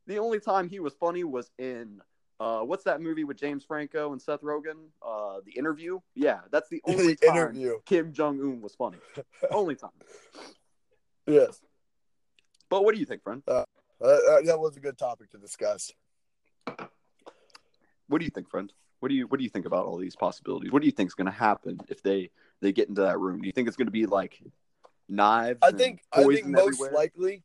the 0.08 0.20
only 0.20 0.40
time 0.40 0.70
he 0.70 0.80
was 0.80 0.94
funny 0.94 1.24
was 1.24 1.52
in 1.60 2.02
uh, 2.40 2.62
what's 2.62 2.86
that 2.86 3.02
movie 3.02 3.26
with 3.26 3.38
James 3.38 3.66
Franco 3.66 4.14
and 4.14 4.22
Seth 4.22 4.42
Rogen? 4.42 4.88
Uh, 5.06 5.42
the 5.46 5.52
Interview. 5.52 6.00
Yeah, 6.16 6.40
that's 6.52 6.70
the 6.70 6.82
only 6.88 7.16
The 7.16 7.28
time 7.28 7.36
Interview. 7.38 7.74
Kim 7.86 8.14
Jong 8.14 8.40
Un 8.40 8.62
was 8.62 8.76
funny. 8.76 8.98
only 9.52 9.76
time. 9.76 9.90
Yes. 11.28 11.62
But 12.70 12.86
what 12.86 12.94
do 12.94 13.00
you 13.00 13.06
think, 13.06 13.24
friend? 13.24 13.44
Uh, 13.48 13.66
uh, 14.02 14.42
that 14.46 14.58
was 14.60 14.78
a 14.78 14.80
good 14.80 14.98
topic 14.98 15.32
to 15.32 15.38
discuss. 15.38 15.92
What 18.08 18.20
do 18.20 18.26
you 18.26 18.32
think, 18.32 18.50
friend? 18.50 18.72
What 19.00 19.10
do 19.10 19.16
you 19.16 19.28
what 19.28 19.38
do 19.38 19.44
you 19.44 19.50
think 19.50 19.66
about 19.66 19.86
all 19.86 19.98
these 19.98 20.16
possibilities? 20.16 20.72
What 20.72 20.82
do 20.82 20.86
you 20.86 20.92
think 20.92 21.10
is 21.10 21.16
going 21.16 21.26
to 21.26 21.32
happen 21.32 21.80
if 21.88 22.04
they 22.04 22.32
they 22.62 22.72
get 22.72 22.90
into 22.90 23.02
that 23.02 23.20
room? 23.20 23.42
Do 23.42 23.48
you 23.48 23.54
think 23.54 23.68
it's 23.68 23.78
going 23.78 23.88
to 23.88 23.92
be 23.92 24.06
like 24.06 24.42
knives? 25.08 25.60
I 25.62 25.72
think 25.72 26.02
I 26.12 26.24
think 26.24 26.48
most 26.48 26.74
everywhere? 26.74 26.92
likely 26.92 27.44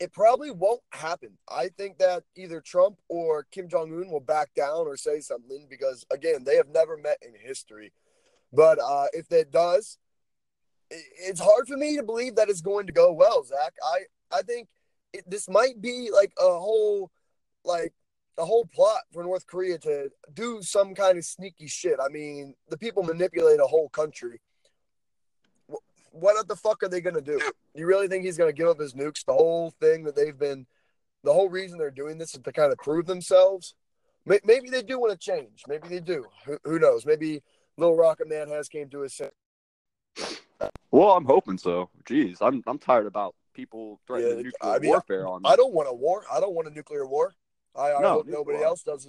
it 0.00 0.12
probably 0.14 0.50
won't 0.50 0.80
happen. 0.92 1.36
I 1.46 1.68
think 1.68 1.98
that 1.98 2.24
either 2.34 2.62
Trump 2.62 2.98
or 3.08 3.46
Kim 3.50 3.68
Jong 3.68 3.92
Un 3.92 4.10
will 4.10 4.20
back 4.20 4.54
down 4.54 4.86
or 4.86 4.96
say 4.96 5.20
something 5.20 5.66
because 5.68 6.06
again, 6.10 6.44
they 6.44 6.56
have 6.56 6.68
never 6.68 6.96
met 6.96 7.18
in 7.20 7.34
history. 7.38 7.92
But 8.50 8.78
uh, 8.80 9.06
if 9.12 9.28
that 9.28 9.52
does, 9.52 9.98
it's 10.90 11.40
hard 11.40 11.68
for 11.68 11.76
me 11.76 11.96
to 11.96 12.02
believe 12.02 12.36
that 12.36 12.48
it's 12.48 12.62
going 12.62 12.86
to 12.86 12.92
go 12.92 13.12
well, 13.12 13.44
Zach. 13.44 13.74
I 13.84 14.38
I 14.38 14.42
think 14.42 14.68
it, 15.12 15.28
this 15.28 15.48
might 15.48 15.80
be 15.80 16.10
like 16.12 16.32
a 16.38 16.58
whole 16.58 17.10
like 17.64 17.92
the 18.36 18.44
whole 18.44 18.64
plot 18.66 19.02
for 19.12 19.22
North 19.22 19.46
Korea 19.46 19.78
to 19.78 20.10
do 20.32 20.62
some 20.62 20.94
kind 20.94 21.18
of 21.18 21.24
sneaky 21.24 21.66
shit. 21.66 21.98
I 22.02 22.08
mean, 22.08 22.54
the 22.68 22.78
people 22.78 23.02
manipulate 23.02 23.60
a 23.60 23.66
whole 23.66 23.88
country. 23.88 24.40
What 26.12 26.48
the 26.48 26.56
fuck 26.56 26.82
are 26.82 26.88
they 26.88 27.00
gonna 27.00 27.20
do? 27.20 27.40
You 27.74 27.86
really 27.86 28.08
think 28.08 28.24
he's 28.24 28.38
gonna 28.38 28.52
give 28.52 28.68
up 28.68 28.80
his 28.80 28.94
nukes? 28.94 29.24
The 29.24 29.32
whole 29.32 29.72
thing 29.80 30.04
that 30.04 30.16
they've 30.16 30.36
been, 30.36 30.66
the 31.22 31.32
whole 31.32 31.48
reason 31.48 31.78
they're 31.78 31.90
doing 31.90 32.18
this 32.18 32.34
is 32.34 32.40
to 32.40 32.52
kind 32.52 32.72
of 32.72 32.78
prove 32.78 33.06
themselves. 33.06 33.74
Maybe 34.26 34.70
they 34.70 34.82
do 34.82 34.98
want 34.98 35.12
to 35.12 35.18
change. 35.18 35.62
Maybe 35.68 35.88
they 35.88 36.00
do. 36.00 36.26
Who, 36.44 36.58
who 36.64 36.78
knows? 36.78 37.06
Maybe 37.06 37.42
Little 37.76 37.96
Rocket 37.96 38.28
Man 38.28 38.48
has 38.48 38.68
came 38.68 38.88
to 38.90 39.00
his 39.00 39.14
sense. 39.14 39.32
Well, 40.90 41.10
I'm 41.12 41.24
hoping 41.24 41.58
so. 41.58 41.90
Jeez, 42.04 42.38
I'm 42.40 42.62
I'm 42.66 42.78
tired 42.78 43.06
about 43.06 43.34
people 43.54 44.00
threatening 44.06 44.38
yeah, 44.38 44.42
nuclear 44.42 44.74
I 44.74 44.78
mean, 44.78 44.90
warfare 44.90 45.26
on. 45.26 45.42
Me. 45.42 45.50
I 45.50 45.56
don't 45.56 45.72
want 45.72 45.88
a 45.88 45.94
war. 45.94 46.24
I 46.30 46.40
don't 46.40 46.54
want 46.54 46.68
a 46.68 46.70
nuclear 46.70 47.06
war. 47.06 47.34
I, 47.76 47.92
I 47.92 48.00
no, 48.00 48.08
hope 48.08 48.26
nobody 48.26 48.62
else 48.62 48.82
does 48.82 49.06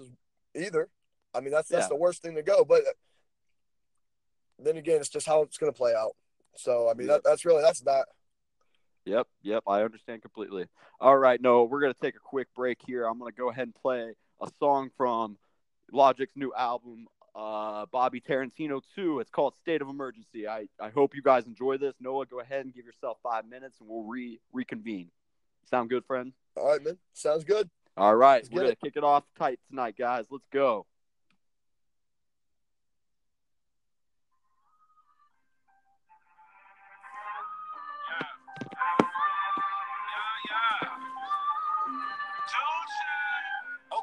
either. 0.55 0.89
I 1.33 1.39
mean, 1.39 1.51
that's 1.51 1.69
that's 1.69 1.85
yeah. 1.85 1.89
the 1.89 1.95
worst 1.95 2.21
thing 2.21 2.35
to 2.35 2.43
go. 2.43 2.65
But 2.65 2.81
then 4.59 4.77
again, 4.77 4.97
it's 4.97 5.09
just 5.09 5.27
how 5.27 5.41
it's 5.41 5.57
going 5.57 5.71
to 5.71 5.77
play 5.77 5.93
out. 5.93 6.15
So 6.55 6.89
I 6.89 6.93
mean, 6.93 7.07
yep. 7.07 7.23
that, 7.23 7.29
that's 7.29 7.45
really 7.45 7.61
that's 7.61 7.81
that. 7.81 8.05
Yep, 9.05 9.27
yep, 9.41 9.63
I 9.65 9.81
understand 9.81 10.21
completely. 10.21 10.65
All 10.99 11.17
right, 11.17 11.41
no, 11.41 11.63
we're 11.63 11.81
gonna 11.81 11.95
take 11.99 12.15
a 12.15 12.19
quick 12.19 12.47
break 12.55 12.77
here. 12.85 13.05
I'm 13.05 13.17
gonna 13.17 13.31
go 13.31 13.49
ahead 13.49 13.63
and 13.63 13.75
play 13.75 14.13
a 14.41 14.47
song 14.59 14.91
from 14.95 15.37
Logic's 15.91 16.35
new 16.35 16.53
album, 16.53 17.07
uh, 17.35 17.85
Bobby 17.91 18.21
Tarantino 18.21 18.81
2. 18.95 19.19
It's 19.19 19.31
called 19.31 19.55
State 19.55 19.81
of 19.81 19.89
Emergency. 19.89 20.47
I, 20.47 20.67
I 20.79 20.89
hope 20.89 21.15
you 21.15 21.23
guys 21.23 21.45
enjoy 21.45 21.77
this. 21.77 21.95
Noah, 21.99 22.25
go 22.27 22.39
ahead 22.41 22.65
and 22.65 22.73
give 22.73 22.85
yourself 22.85 23.17
five 23.23 23.45
minutes 23.47 23.77
and 23.79 23.89
we'll 23.89 24.03
re 24.03 24.39
reconvene. 24.53 25.09
Sound 25.69 25.89
good, 25.89 26.05
friend? 26.05 26.33
All 26.55 26.67
right, 26.67 26.83
man. 26.83 26.97
Sounds 27.13 27.43
good. 27.43 27.69
All 27.97 28.15
right. 28.15 28.43
Let's 28.43 28.49
We're 28.49 28.63
going 28.63 28.75
to 28.75 28.81
kick 28.81 28.93
it 28.95 29.03
off 29.03 29.23
tight 29.37 29.59
tonight, 29.69 29.95
guys. 29.97 30.25
Let's 30.29 30.45
go. 30.51 30.85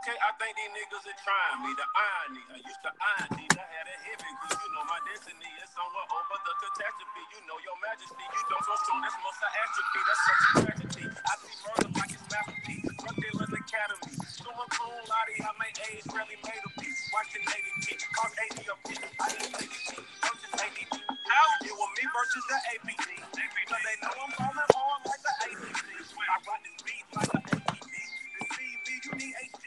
Okay, 0.09 0.15
I 0.25 0.33
think 0.41 0.57
these 0.57 0.73
niggas 0.73 1.05
are 1.05 1.21
trying 1.21 1.69
me. 1.69 1.71
The 1.77 1.85
irony, 1.85 2.41
I 2.49 2.57
used 2.65 2.81
to 2.81 2.93
iron 2.97 3.29
these. 3.35 3.53
I 3.61 3.67
had 3.67 3.85
a 3.93 3.97
heavy, 4.09 4.31
cause 4.41 4.57
you 4.57 4.71
know 4.73 4.85
my 4.89 5.01
destiny 5.05 5.51
is 5.61 5.69
somewhere 5.69 6.09
over 6.09 6.39
the 6.49 6.55
catastrophe. 6.65 7.23
You 7.35 7.41
know 7.45 7.59
your 7.61 7.77
majesty, 7.83 8.25
you 8.25 8.43
don't 8.49 8.65
so 8.65 8.73
strong, 8.89 9.05
that's 9.05 9.19
most 9.21 9.37
of 9.43 9.53
atrophy. 9.53 10.01
That's 10.09 10.23
such 10.25 10.41
a 10.41 10.53
tragedy. 10.65 11.05
I 11.13 11.33
see 11.45 11.57
murder 11.61 11.91
like 11.93 12.13
it's 12.15 12.25
masterpiece. 12.25 12.89
Drug 12.89 13.17
dealers 13.21 13.48
academy. 13.69 14.17
Someone 14.33 14.71
cool, 14.73 14.97
Lottie, 15.05 15.45
I 15.45 15.53
made 15.61 15.77
A's, 15.93 16.05
really 16.09 16.41
made 16.41 16.63
a 16.65 16.71
piece. 16.81 17.01
Watch 17.13 17.29
the 17.37 17.41
Navy 17.45 17.73
kick, 17.85 18.01
cost 18.17 18.33
80 18.57 18.65
a 18.65 18.75
piece. 18.89 19.05
I 19.21 19.29
need 19.29 19.53
ADP, 19.61 19.93
versus 20.25 20.53
ADP. 20.57 20.95
How? 20.97 21.49
It 21.69 21.75
was 21.77 21.91
me 22.01 22.05
versus 22.09 22.45
the 22.49 22.59
APC. 22.73 23.09
Cause 23.69 23.83
they 23.85 23.97
know 24.01 24.15
I'm 24.25 24.33
falling 24.41 24.71
hard 24.73 25.01
like 25.05 25.21
the 25.21 25.33
ACC. 25.53 26.17
I 26.17 26.37
rock 26.49 26.61
this 26.65 26.81
beat 26.81 27.05
like 27.13 27.29
the 27.29 27.41
APC. 27.45 27.93
To 27.93 28.41
see 28.57 28.73
me, 28.89 28.95
you 29.05 29.13
need 29.21 29.35
HD. 29.37 29.67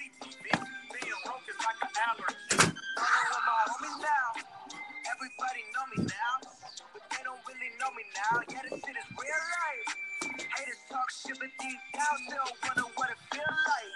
Everybody 5.13 5.61
know 5.69 5.85
me 5.93 5.97
now, 6.09 6.33
but 6.41 7.03
they 7.13 7.21
don't 7.21 7.41
really 7.45 7.69
know 7.77 7.91
me 7.93 8.03
now. 8.17 8.41
Yeah, 8.49 8.65
this 8.65 8.81
shit 8.81 8.97
is 8.97 9.09
real 9.13 9.41
life. 9.61 10.10
Haters 10.49 10.81
talk 10.89 11.09
shit, 11.11 11.37
but 11.39 11.49
deep 11.59 11.79
down 11.93 12.17
still 12.25 12.49
wonder 12.63 12.87
what 12.95 13.09
it 13.11 13.19
feel 13.31 13.43
like. 13.45 13.91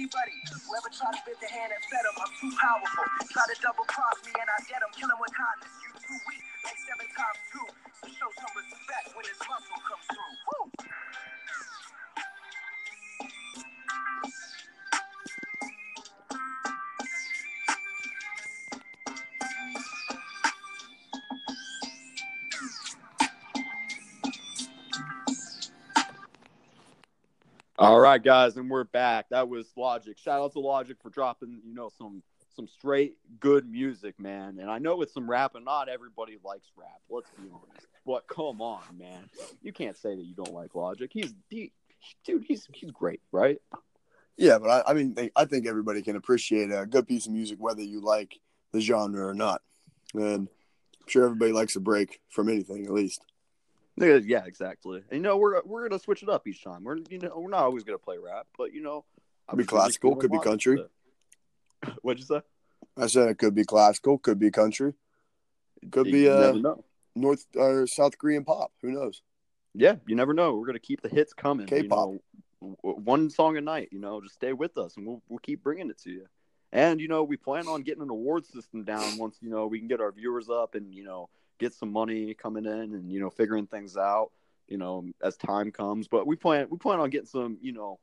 Anybody 0.00 0.32
who 0.48 0.72
ever 0.80 0.88
try 0.96 1.12
to 1.12 1.20
bend 1.28 1.36
the 1.44 1.50
hand 1.52 1.72
and 1.76 1.82
fed 1.92 2.04
him. 2.08 2.16
I'm 2.16 2.32
too 2.40 2.52
powerful. 2.56 3.04
Try 3.36 3.44
to 3.52 3.56
double 3.60 3.84
cross 3.84 4.16
me 4.24 4.32
and 4.32 4.48
I 4.48 4.58
get 4.64 4.80
him. 4.80 4.88
Kill 4.96 5.12
him 5.12 5.20
with 5.20 5.34
kindness. 5.36 5.79
Right, 28.10 28.22
guys, 28.24 28.56
and 28.56 28.68
we're 28.68 28.82
back. 28.82 29.26
That 29.30 29.48
was 29.48 29.72
Logic. 29.76 30.18
Shout 30.18 30.40
out 30.40 30.52
to 30.54 30.60
Logic 30.60 30.96
for 31.00 31.10
dropping, 31.10 31.60
you 31.64 31.74
know, 31.74 31.90
some 31.96 32.22
some 32.56 32.66
straight 32.66 33.14
good 33.38 33.70
music, 33.70 34.18
man. 34.18 34.58
And 34.58 34.68
I 34.68 34.78
know 34.78 34.96
with 34.96 35.12
some 35.12 35.30
rap, 35.30 35.54
and 35.54 35.64
not 35.64 35.88
everybody 35.88 36.36
likes 36.44 36.66
rap. 36.76 37.00
Let's 37.08 37.30
be 37.30 37.48
honest. 37.52 37.86
But 38.04 38.26
come 38.26 38.60
on, 38.60 38.82
man, 38.98 39.30
you 39.62 39.72
can't 39.72 39.96
say 39.96 40.16
that 40.16 40.24
you 40.24 40.34
don't 40.34 40.52
like 40.52 40.74
Logic. 40.74 41.08
He's 41.12 41.32
he, 41.50 41.70
dude. 42.24 42.42
He's 42.42 42.66
he's 42.72 42.90
great, 42.90 43.20
right? 43.30 43.58
Yeah, 44.36 44.58
but 44.58 44.70
I, 44.70 44.90
I 44.90 44.94
mean, 44.94 45.16
I 45.36 45.44
think 45.44 45.68
everybody 45.68 46.02
can 46.02 46.16
appreciate 46.16 46.72
a 46.72 46.86
good 46.86 47.06
piece 47.06 47.26
of 47.26 47.32
music, 47.32 47.58
whether 47.60 47.82
you 47.82 48.00
like 48.00 48.40
the 48.72 48.80
genre 48.80 49.24
or 49.24 49.34
not. 49.34 49.62
And 50.14 50.24
I'm 50.24 50.48
sure 51.06 51.26
everybody 51.26 51.52
likes 51.52 51.76
a 51.76 51.80
break 51.80 52.20
from 52.28 52.48
anything, 52.48 52.86
at 52.86 52.92
least. 52.92 53.24
Yeah, 54.00 54.44
exactly. 54.44 55.02
And, 55.10 55.18
you 55.18 55.20
know, 55.20 55.36
we're 55.36 55.60
we're 55.64 55.88
gonna 55.88 56.00
switch 56.00 56.22
it 56.22 56.28
up 56.28 56.46
each 56.46 56.62
time. 56.62 56.84
We're 56.84 56.98
you 57.08 57.18
know 57.18 57.32
we're 57.36 57.50
not 57.50 57.64
always 57.64 57.84
gonna 57.84 57.98
play 57.98 58.16
rap, 58.18 58.46
but 58.56 58.72
you 58.72 58.82
know, 58.82 59.04
could 59.48 59.58
be 59.58 59.64
classical, 59.64 60.16
could 60.16 60.30
be 60.30 60.38
country. 60.38 60.82
What'd 62.02 62.20
you 62.20 62.26
say? 62.26 62.42
I 62.96 63.06
said 63.06 63.28
it 63.28 63.38
could 63.38 63.54
be 63.54 63.64
classical, 63.64 64.18
could 64.18 64.38
be 64.38 64.50
country, 64.50 64.94
it 65.82 65.92
could 65.92 66.06
you 66.06 66.12
be 66.12 66.28
uh 66.28 66.54
North 67.14 67.46
or 67.56 67.86
South 67.86 68.16
Korean 68.18 68.44
pop. 68.44 68.72
Who 68.82 68.92
knows? 68.92 69.22
Yeah, 69.74 69.96
you 70.06 70.16
never 70.16 70.34
know. 70.34 70.54
We're 70.54 70.66
gonna 70.66 70.78
keep 70.78 71.02
the 71.02 71.08
hits 71.08 71.32
coming. 71.32 71.66
K-pop, 71.66 72.10
you 72.10 72.20
know, 72.62 72.76
one 72.82 73.30
song 73.30 73.56
a 73.56 73.60
night. 73.60 73.88
You 73.92 74.00
know, 74.00 74.20
just 74.20 74.34
stay 74.34 74.52
with 74.52 74.78
us, 74.78 74.96
and 74.96 75.06
we'll 75.06 75.22
we'll 75.28 75.38
keep 75.38 75.62
bringing 75.62 75.90
it 75.90 75.98
to 76.02 76.10
you. 76.10 76.26
And 76.72 77.00
you 77.00 77.08
know, 77.08 77.24
we 77.24 77.36
plan 77.36 77.66
on 77.66 77.82
getting 77.82 78.02
an 78.02 78.10
award 78.10 78.46
system 78.46 78.84
down 78.84 79.18
once 79.18 79.36
you 79.40 79.50
know 79.50 79.66
we 79.66 79.78
can 79.78 79.88
get 79.88 80.00
our 80.00 80.12
viewers 80.12 80.48
up 80.48 80.74
and 80.74 80.94
you 80.94 81.04
know 81.04 81.28
get 81.60 81.74
some 81.74 81.92
money 81.92 82.34
coming 82.34 82.64
in 82.64 82.72
and 82.72 83.12
you 83.12 83.20
know 83.20 83.30
figuring 83.30 83.66
things 83.66 83.96
out 83.96 84.30
you 84.66 84.78
know 84.78 85.04
as 85.22 85.36
time 85.36 85.70
comes. 85.70 86.08
But 86.08 86.26
we 86.26 86.36
plan 86.36 86.66
we 86.70 86.78
plan 86.78 86.98
on 87.00 87.10
getting 87.10 87.26
some 87.26 87.58
you 87.60 87.72
know 87.72 87.98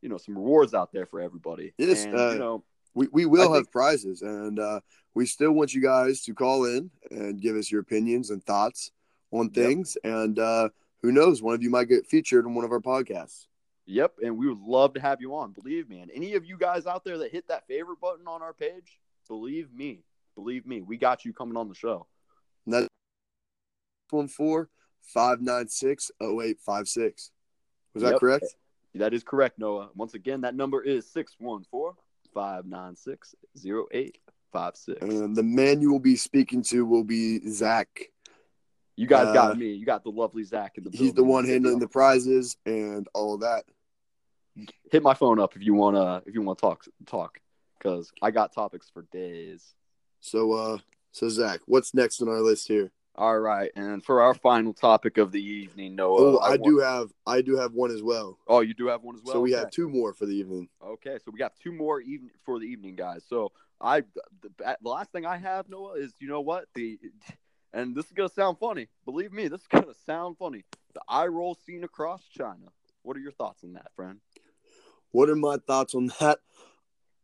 you 0.00 0.08
know 0.08 0.16
some 0.16 0.36
rewards 0.36 0.72
out 0.72 0.92
there 0.92 1.04
for 1.04 1.20
everybody. 1.20 1.74
Yes 1.76 2.04
and, 2.04 2.14
uh, 2.14 2.30
you 2.30 2.38
know 2.38 2.64
we, 2.94 3.08
we 3.08 3.26
will 3.26 3.52
I 3.52 3.56
have 3.56 3.64
think, 3.64 3.72
prizes 3.72 4.22
and 4.22 4.58
uh, 4.58 4.80
we 5.14 5.26
still 5.26 5.52
want 5.52 5.74
you 5.74 5.82
guys 5.82 6.22
to 6.22 6.34
call 6.34 6.64
in 6.64 6.90
and 7.10 7.40
give 7.40 7.56
us 7.56 7.70
your 7.70 7.80
opinions 7.80 8.30
and 8.30 8.42
thoughts 8.44 8.90
on 9.30 9.50
things. 9.50 9.96
Yep. 10.04 10.14
and 10.14 10.38
uh, 10.38 10.68
who 11.00 11.10
knows 11.10 11.42
one 11.42 11.54
of 11.54 11.62
you 11.62 11.70
might 11.70 11.88
get 11.88 12.06
featured 12.06 12.44
on 12.46 12.54
one 12.54 12.64
of 12.64 12.72
our 12.72 12.80
podcasts. 12.80 13.46
Yep 13.86 14.14
and 14.22 14.38
we 14.38 14.48
would 14.48 14.60
love 14.60 14.94
to 14.94 15.00
have 15.00 15.20
you 15.20 15.34
on. 15.34 15.52
Believe 15.52 15.88
me 15.88 16.00
and 16.00 16.10
any 16.14 16.34
of 16.34 16.44
you 16.44 16.56
guys 16.56 16.86
out 16.86 17.04
there 17.04 17.18
that 17.18 17.32
hit 17.32 17.48
that 17.48 17.66
favorite 17.66 18.00
button 18.00 18.26
on 18.26 18.42
our 18.42 18.52
page 18.52 18.98
believe 19.28 19.72
me 19.72 20.04
believe 20.34 20.66
me 20.66 20.82
we 20.82 20.98
got 20.98 21.24
you 21.24 21.32
coming 21.32 21.56
on 21.56 21.68
the 21.68 21.74
show. 21.74 22.06
That 22.66 22.86
614 24.22 24.68
596 25.00 26.10
0856. 26.20 27.30
Was 27.94 28.02
that 28.02 28.10
Yep. 28.12 28.20
correct? 28.20 28.56
That 28.94 29.14
is 29.14 29.24
correct, 29.24 29.58
Noah. 29.58 29.90
Once 29.94 30.14
again, 30.14 30.42
that 30.42 30.54
number 30.54 30.82
is 30.82 31.06
614 31.10 31.96
596 32.34 33.34
0856. 33.64 35.00
And 35.02 35.34
the 35.34 35.42
man 35.42 35.80
you 35.80 35.90
will 35.90 35.98
be 35.98 36.16
speaking 36.16 36.62
to 36.64 36.84
will 36.84 37.04
be 37.04 37.40
Zach. 37.48 38.10
You 38.96 39.06
guys 39.06 39.28
Uh, 39.28 39.32
got 39.32 39.58
me. 39.58 39.72
You 39.72 39.86
got 39.86 40.04
the 40.04 40.10
lovely 40.10 40.42
Zach 40.44 40.76
in 40.76 40.84
the 40.84 40.90
He's 40.90 41.14
the 41.14 41.24
one 41.24 41.46
handling 41.46 41.78
the 41.78 41.88
prizes 41.88 42.58
and 42.66 43.08
all 43.14 43.34
of 43.34 43.40
that. 43.40 43.64
Hit 44.90 45.02
my 45.02 45.14
phone 45.14 45.38
up 45.40 45.56
if 45.56 45.62
you 45.62 45.72
wanna 45.72 46.22
if 46.26 46.34
you 46.34 46.42
wanna 46.42 46.56
talk 46.60 46.84
talk 47.06 47.40
because 47.78 48.12
I 48.20 48.30
got 48.30 48.52
topics 48.52 48.90
for 48.90 49.02
days. 49.10 49.74
So, 50.20 50.52
uh, 50.52 50.78
so 51.10 51.30
Zach, 51.30 51.60
what's 51.64 51.94
next 51.94 52.20
on 52.20 52.28
our 52.28 52.40
list 52.42 52.68
here? 52.68 52.92
All 53.14 53.38
right, 53.38 53.70
and 53.76 54.02
for 54.02 54.22
our 54.22 54.32
final 54.32 54.72
topic 54.72 55.18
of 55.18 55.32
the 55.32 55.42
evening, 55.42 55.96
Noah. 55.96 56.36
Oh, 56.36 56.38
I, 56.38 56.50
want- 56.56 56.64
do 56.64 56.78
have, 56.78 57.12
I 57.26 57.42
do 57.42 57.56
have 57.58 57.74
one 57.74 57.90
as 57.90 58.02
well. 58.02 58.38
Oh, 58.48 58.60
you 58.60 58.72
do 58.72 58.86
have 58.86 59.02
one 59.02 59.16
as 59.16 59.22
well. 59.22 59.34
so 59.34 59.40
we 59.40 59.52
Okay. 59.54 59.60
have 59.60 59.70
two 59.70 59.88
more 59.90 60.14
for 60.14 60.24
the 60.24 60.32
evening. 60.32 60.68
Okay, 60.82 61.18
so 61.22 61.30
we 61.30 61.38
got 61.38 61.52
two 61.62 61.72
more 61.72 62.00
even 62.00 62.30
for 62.42 62.58
the 62.58 62.64
evening, 62.64 62.96
guys. 62.96 63.22
So 63.28 63.52
I, 63.82 64.00
the, 64.40 64.50
the 64.58 64.88
last 64.88 65.12
thing 65.12 65.26
I 65.26 65.36
have, 65.36 65.68
Noah, 65.68 65.94
is 65.98 66.14
you 66.20 66.28
know 66.28 66.40
what 66.40 66.64
the, 66.74 66.98
and 67.74 67.94
this 67.94 68.06
is 68.06 68.12
gonna 68.12 68.30
sound 68.30 68.56
funny. 68.58 68.88
Believe 69.04 69.30
me, 69.32 69.46
this 69.48 69.60
is 69.60 69.66
gonna 69.68 69.94
sound 70.06 70.38
funny. 70.38 70.64
The 70.94 71.02
eye 71.06 71.26
roll 71.26 71.54
scene 71.54 71.84
across 71.84 72.22
China. 72.28 72.68
What 73.02 73.16
are 73.18 73.20
your 73.20 73.32
thoughts 73.32 73.62
on 73.62 73.74
that, 73.74 73.90
friend? 73.94 74.20
What 75.10 75.28
are 75.28 75.36
my 75.36 75.58
thoughts 75.58 75.94
on 75.94 76.10
that? 76.18 76.38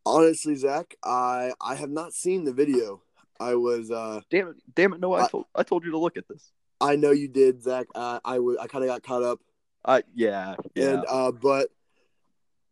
Honestly, 0.04 0.54
Zach, 0.54 0.96
I 1.02 1.52
I 1.62 1.76
have 1.76 1.90
not 1.90 2.12
seen 2.12 2.44
the 2.44 2.52
video. 2.52 3.00
I 3.40 3.54
was 3.54 3.90
uh 3.90 4.20
Damn 4.30 4.48
it, 4.48 4.56
damn 4.74 4.92
it, 4.92 5.00
No, 5.00 5.12
I 5.12 5.24
I- 5.24 5.28
told 5.28 5.46
I 5.54 5.62
told 5.62 5.84
you 5.84 5.90
to 5.92 5.98
look 5.98 6.16
at 6.16 6.28
this. 6.28 6.52
I 6.80 6.94
know 6.96 7.10
you 7.10 7.26
did, 7.28 7.62
Zach. 7.62 7.86
Uh, 7.94 8.20
I 8.24 8.38
was 8.38 8.56
I 8.60 8.66
kind 8.68 8.84
of 8.84 8.88
got 8.88 9.02
caught 9.02 9.22
up, 9.24 9.40
Uh, 9.84 10.02
yeah, 10.14 10.54
yeah. 10.74 10.92
and 10.92 11.04
uh, 11.08 11.32
but 11.32 11.68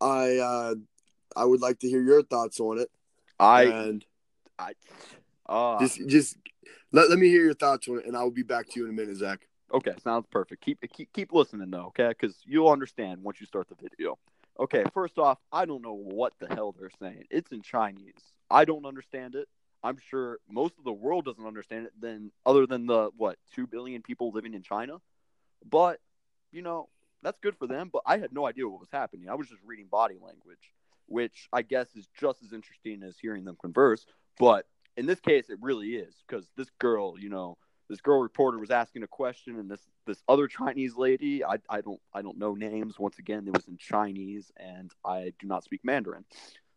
I 0.01 0.37
uh 0.37 0.75
I 1.35 1.45
would 1.45 1.61
like 1.61 1.81
to 1.81 1.89
hear 1.89 2.03
your 2.03 2.23
thoughts 2.23 2.61
on 2.61 2.79
it. 2.79 2.89
I, 3.39 3.65
and 3.65 4.05
I, 4.59 4.73
uh, 5.47 5.79
just 5.81 6.07
just 6.09 6.37
let, 6.93 7.11
let 7.11 7.19
me 7.19 7.29
hear 7.29 7.43
your 7.45 7.55
thoughts 7.55 7.89
on 7.89 7.99
it, 7.99 8.07
and 8.07 8.17
I 8.17 8.23
will 8.23 8.31
be 8.31 8.43
back 8.43 8.69
to 8.71 8.81
you 8.81 8.87
in 8.87 8.91
a 8.91 8.95
minute, 8.95 9.17
Zach. 9.17 9.41
Okay, 9.75 9.93
sounds 10.03 10.27
perfect. 10.31 10.63
Keep 10.65 10.81
keep 10.93 11.13
keep 11.13 11.33
listening 11.33 11.71
though, 11.71 11.87
okay? 11.87 12.09
Because 12.09 12.37
you'll 12.45 12.69
understand 12.71 13.23
once 13.23 13.41
you 13.41 13.47
start 13.47 13.69
the 13.69 13.75
video. 13.75 14.19
Okay, 14.59 14.85
first 14.95 15.19
off, 15.19 15.39
I 15.53 15.67
don't 15.67 15.83
know 15.83 15.93
what 15.93 16.33
the 16.39 16.47
hell 16.47 16.75
they're 16.79 16.91
saying. 17.01 17.25
It's 17.31 17.51
in 17.53 17.61
Chinese. 17.61 18.15
I 18.51 18.65
don't 18.65 18.87
understand 18.87 19.35
it. 19.35 19.49
I'm 19.83 19.99
sure 20.11 20.39
most 20.49 20.75
of 20.79 20.85
the 20.85 20.93
world 20.93 21.25
doesn't 21.25 21.47
understand 21.47 21.87
it. 21.87 21.93
Then, 22.01 22.31
other 22.45 22.67
than 22.67 22.87
the 22.87 23.11
what 23.17 23.39
two 23.55 23.67
billion 23.67 24.03
people 24.03 24.31
living 24.33 24.55
in 24.55 24.63
China, 24.63 24.99
but 25.69 26.01
you 26.53 26.63
know 26.63 26.89
that's 27.23 27.39
good 27.41 27.57
for 27.57 27.67
them. 27.67 27.91
But 27.93 28.03
I 28.07 28.19
had 28.19 28.33
no 28.33 28.47
idea 28.47 28.69
what 28.69 28.81
was 28.81 28.91
happening. 28.93 29.29
I 29.29 29.35
was 29.35 29.49
just 29.49 29.63
reading 29.65 29.87
body 29.91 30.17
language, 30.21 30.73
which 31.07 31.49
I 31.53 31.63
guess 31.63 31.95
is 31.95 32.09
just 32.19 32.43
as 32.43 32.53
interesting 32.53 33.03
as 33.03 33.17
hearing 33.19 33.45
them 33.45 33.57
converse. 33.61 34.07
But 34.39 34.67
in 34.97 35.07
this 35.07 35.21
case, 35.21 35.51
it 35.51 35.59
really 35.61 35.97
is 35.97 36.15
because 36.27 36.49
this 36.57 36.71
girl, 36.79 37.19
you 37.19 37.29
know, 37.29 37.59
this 37.89 38.01
girl 38.01 38.21
reporter 38.21 38.59
was 38.59 38.71
asking 38.71 39.03
a 39.03 39.07
question 39.07 39.59
and 39.59 39.71
this 39.71 39.81
this 40.07 40.23
other 40.29 40.49
chinese 40.49 40.97
lady 40.97 41.45
i, 41.45 41.57
I 41.69 41.81
don't 41.81 42.01
i 42.13 42.23
don't 42.23 42.39
know 42.39 42.55
names 42.55 42.99
once 42.99 43.19
again 43.19 43.47
it 43.47 43.55
was 43.55 43.69
in 43.69 43.77
chinese 43.77 44.51
and 44.57 44.91
i 45.05 45.33
do 45.39 45.47
not 45.47 45.65
speak 45.65 45.85
mandarin 45.85 46.25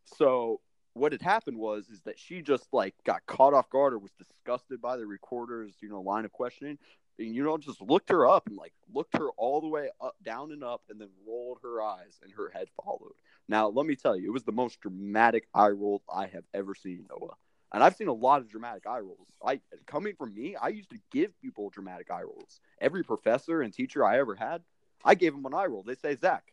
so 0.05 0.61
what 0.93 1.11
had 1.11 1.21
happened 1.21 1.57
was 1.57 1.89
is 1.89 2.01
that 2.01 2.19
she 2.19 2.41
just 2.41 2.67
like 2.73 2.95
got 3.05 3.25
caught 3.25 3.53
off 3.53 3.69
guard 3.69 3.93
or 3.93 3.99
was 3.99 4.11
disgusted 4.17 4.81
by 4.81 4.97
the 4.97 5.05
recorder's 5.05 5.75
you 5.81 5.89
know 5.89 6.01
line 6.01 6.25
of 6.25 6.31
questioning 6.31 6.77
and 7.17 7.35
you 7.35 7.43
know 7.43 7.57
just 7.57 7.81
looked 7.81 8.09
her 8.09 8.27
up 8.27 8.47
and 8.47 8.57
like 8.57 8.73
looked 8.93 9.15
her 9.15 9.29
all 9.37 9.61
the 9.61 9.67
way 9.67 9.89
up 10.01 10.15
down 10.23 10.51
and 10.51 10.63
up 10.63 10.81
and 10.89 10.99
then 10.99 11.09
rolled 11.27 11.59
her 11.63 11.81
eyes 11.81 12.19
and 12.23 12.31
her 12.33 12.49
head 12.53 12.67
followed 12.83 13.13
now 13.47 13.67
let 13.67 13.85
me 13.85 13.95
tell 13.95 14.15
you 14.15 14.27
it 14.27 14.33
was 14.33 14.43
the 14.43 14.51
most 14.51 14.79
dramatic 14.81 15.47
eye 15.53 15.69
roll 15.69 16.01
i 16.13 16.25
have 16.25 16.43
ever 16.53 16.75
seen 16.75 17.05
noah 17.09 17.35
and 17.71 17.83
I've 17.83 17.95
seen 17.95 18.07
a 18.07 18.13
lot 18.13 18.41
of 18.41 18.49
dramatic 18.49 18.87
eye 18.87 18.99
rolls. 18.99 19.27
I 19.45 19.61
coming 19.85 20.15
from 20.15 20.33
me, 20.33 20.55
I 20.55 20.69
used 20.69 20.89
to 20.89 20.97
give 21.11 21.39
people 21.41 21.69
dramatic 21.69 22.09
eye 22.09 22.23
rolls. 22.23 22.59
Every 22.81 23.03
professor 23.03 23.61
and 23.61 23.73
teacher 23.73 24.03
I 24.03 24.19
ever 24.19 24.35
had, 24.35 24.63
I 25.05 25.15
gave 25.15 25.33
them 25.33 25.45
an 25.45 25.53
eye 25.53 25.67
roll. 25.67 25.83
They 25.83 25.95
say, 25.95 26.15
Zach, 26.15 26.43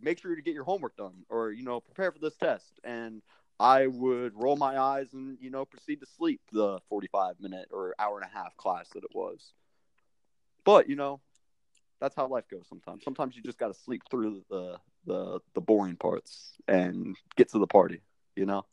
make 0.00 0.18
sure 0.18 0.34
to 0.34 0.42
get 0.42 0.54
your 0.54 0.64
homework 0.64 0.96
done, 0.96 1.24
or 1.28 1.52
you 1.52 1.62
know, 1.62 1.80
prepare 1.80 2.10
for 2.10 2.18
this 2.18 2.36
test. 2.36 2.80
And 2.82 3.22
I 3.60 3.86
would 3.86 4.32
roll 4.34 4.56
my 4.56 4.78
eyes 4.78 5.12
and 5.12 5.36
you 5.38 5.50
know 5.50 5.66
proceed 5.66 6.00
to 6.00 6.06
sleep 6.06 6.40
the 6.50 6.80
forty-five 6.88 7.34
minute 7.40 7.68
or 7.70 7.94
hour 7.98 8.18
and 8.18 8.28
a 8.28 8.36
half 8.36 8.56
class 8.56 8.88
that 8.94 9.04
it 9.04 9.10
was. 9.14 9.52
But 10.64 10.88
you 10.88 10.96
know, 10.96 11.20
that's 12.00 12.16
how 12.16 12.26
life 12.26 12.48
goes. 12.50 12.66
Sometimes, 12.68 13.04
sometimes 13.04 13.36
you 13.36 13.42
just 13.42 13.58
got 13.58 13.68
to 13.68 13.78
sleep 13.78 14.02
through 14.10 14.42
the 14.48 14.78
the 15.06 15.40
the 15.54 15.60
boring 15.60 15.96
parts 15.96 16.52
and 16.66 17.14
get 17.36 17.50
to 17.50 17.58
the 17.58 17.66
party. 17.66 18.00
You 18.34 18.46
know. 18.46 18.64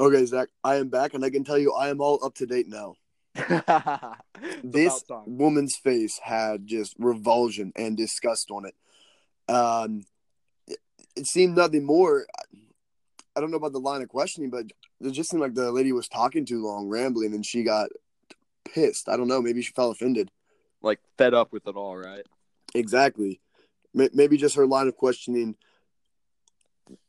Okay, 0.00 0.24
Zach, 0.24 0.48
I 0.64 0.76
am 0.76 0.88
back, 0.88 1.14
and 1.14 1.24
I 1.24 1.30
can 1.30 1.44
tell 1.44 1.58
you, 1.58 1.72
I 1.72 1.88
am 1.88 2.00
all 2.00 2.22
up 2.24 2.34
to 2.36 2.46
date 2.46 2.68
now. 2.68 2.94
This 4.62 5.04
woman's 5.24 5.76
face 5.76 6.18
had 6.22 6.66
just 6.66 6.94
revulsion 6.98 7.72
and 7.76 7.96
disgust 7.96 8.50
on 8.50 8.66
it. 8.66 8.74
Um, 9.52 10.02
it, 10.66 10.78
it 11.14 11.26
seemed 11.26 11.56
nothing 11.56 11.84
more. 11.84 12.26
I 13.36 13.40
don't 13.40 13.50
know 13.50 13.58
about 13.58 13.72
the 13.72 13.78
line 13.80 14.00
of 14.02 14.08
questioning, 14.08 14.48
but 14.50 14.64
it 15.00 15.10
just 15.10 15.30
seemed 15.30 15.42
like 15.42 15.54
the 15.54 15.70
lady 15.70 15.92
was 15.92 16.08
talking 16.08 16.46
too 16.46 16.64
long, 16.64 16.88
rambling, 16.88 17.34
and 17.34 17.44
she 17.44 17.62
got 17.64 17.90
pissed. 18.64 19.08
I 19.10 19.16
don't 19.16 19.28
know. 19.28 19.42
Maybe 19.42 19.60
she 19.62 19.72
felt 19.72 19.94
offended. 19.96 20.30
like 20.82 21.00
fed 21.18 21.34
up 21.34 21.52
with 21.52 21.66
it 21.68 21.76
all, 21.76 21.96
right? 21.96 22.24
Exactly. 22.74 23.40
May- 23.92 24.08
Maybe 24.14 24.36
just 24.38 24.56
her 24.56 24.66
line 24.66 24.88
of 24.88 24.96
questioning 24.96 25.54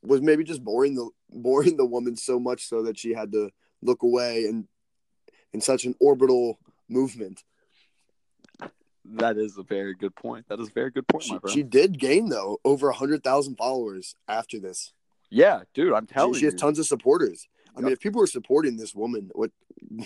was 0.01 0.21
maybe 0.21 0.43
just 0.43 0.63
boring 0.63 0.95
the 0.95 1.09
boring 1.29 1.77
the 1.77 1.85
woman 1.85 2.15
so 2.17 2.39
much 2.39 2.65
so 2.67 2.83
that 2.83 2.97
she 2.97 3.13
had 3.13 3.31
to 3.31 3.49
look 3.81 4.03
away 4.03 4.45
and 4.45 4.67
in 5.53 5.61
such 5.61 5.85
an 5.85 5.95
orbital 5.99 6.59
movement. 6.89 7.43
That 9.05 9.37
is 9.37 9.57
a 9.57 9.63
very 9.63 9.93
good 9.95 10.15
point. 10.15 10.47
That 10.49 10.59
is 10.59 10.67
a 10.67 10.73
very 10.73 10.91
good 10.91 11.07
point, 11.07 11.23
She, 11.23 11.37
she 11.49 11.63
did 11.63 11.97
gain 11.99 12.27
though 12.29 12.59
over 12.65 12.89
a 12.89 12.93
hundred 12.93 13.23
thousand 13.23 13.55
followers 13.55 14.15
after 14.27 14.59
this. 14.59 14.91
Yeah, 15.29 15.61
dude, 15.73 15.93
I'm 15.93 16.07
She, 16.07 16.19
you, 16.19 16.33
she 16.35 16.45
has 16.45 16.55
tons 16.55 16.79
of 16.79 16.85
supporters. 16.85 17.47
I 17.75 17.81
mean, 17.81 17.93
if 17.93 17.99
people 17.99 18.19
were 18.19 18.27
supporting 18.27 18.75
this 18.77 18.95
woman, 18.95 19.29
what 19.35 19.51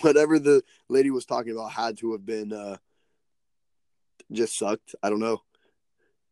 whatever 0.02 0.38
the 0.38 0.62
lady 0.88 1.10
was 1.10 1.24
talking 1.24 1.52
about 1.52 1.72
had 1.72 1.96
to 1.98 2.12
have 2.12 2.26
been 2.26 2.52
uh, 2.52 2.76
just 4.30 4.58
sucked. 4.58 4.94
I 5.02 5.08
don't 5.10 5.20
know. 5.20 5.42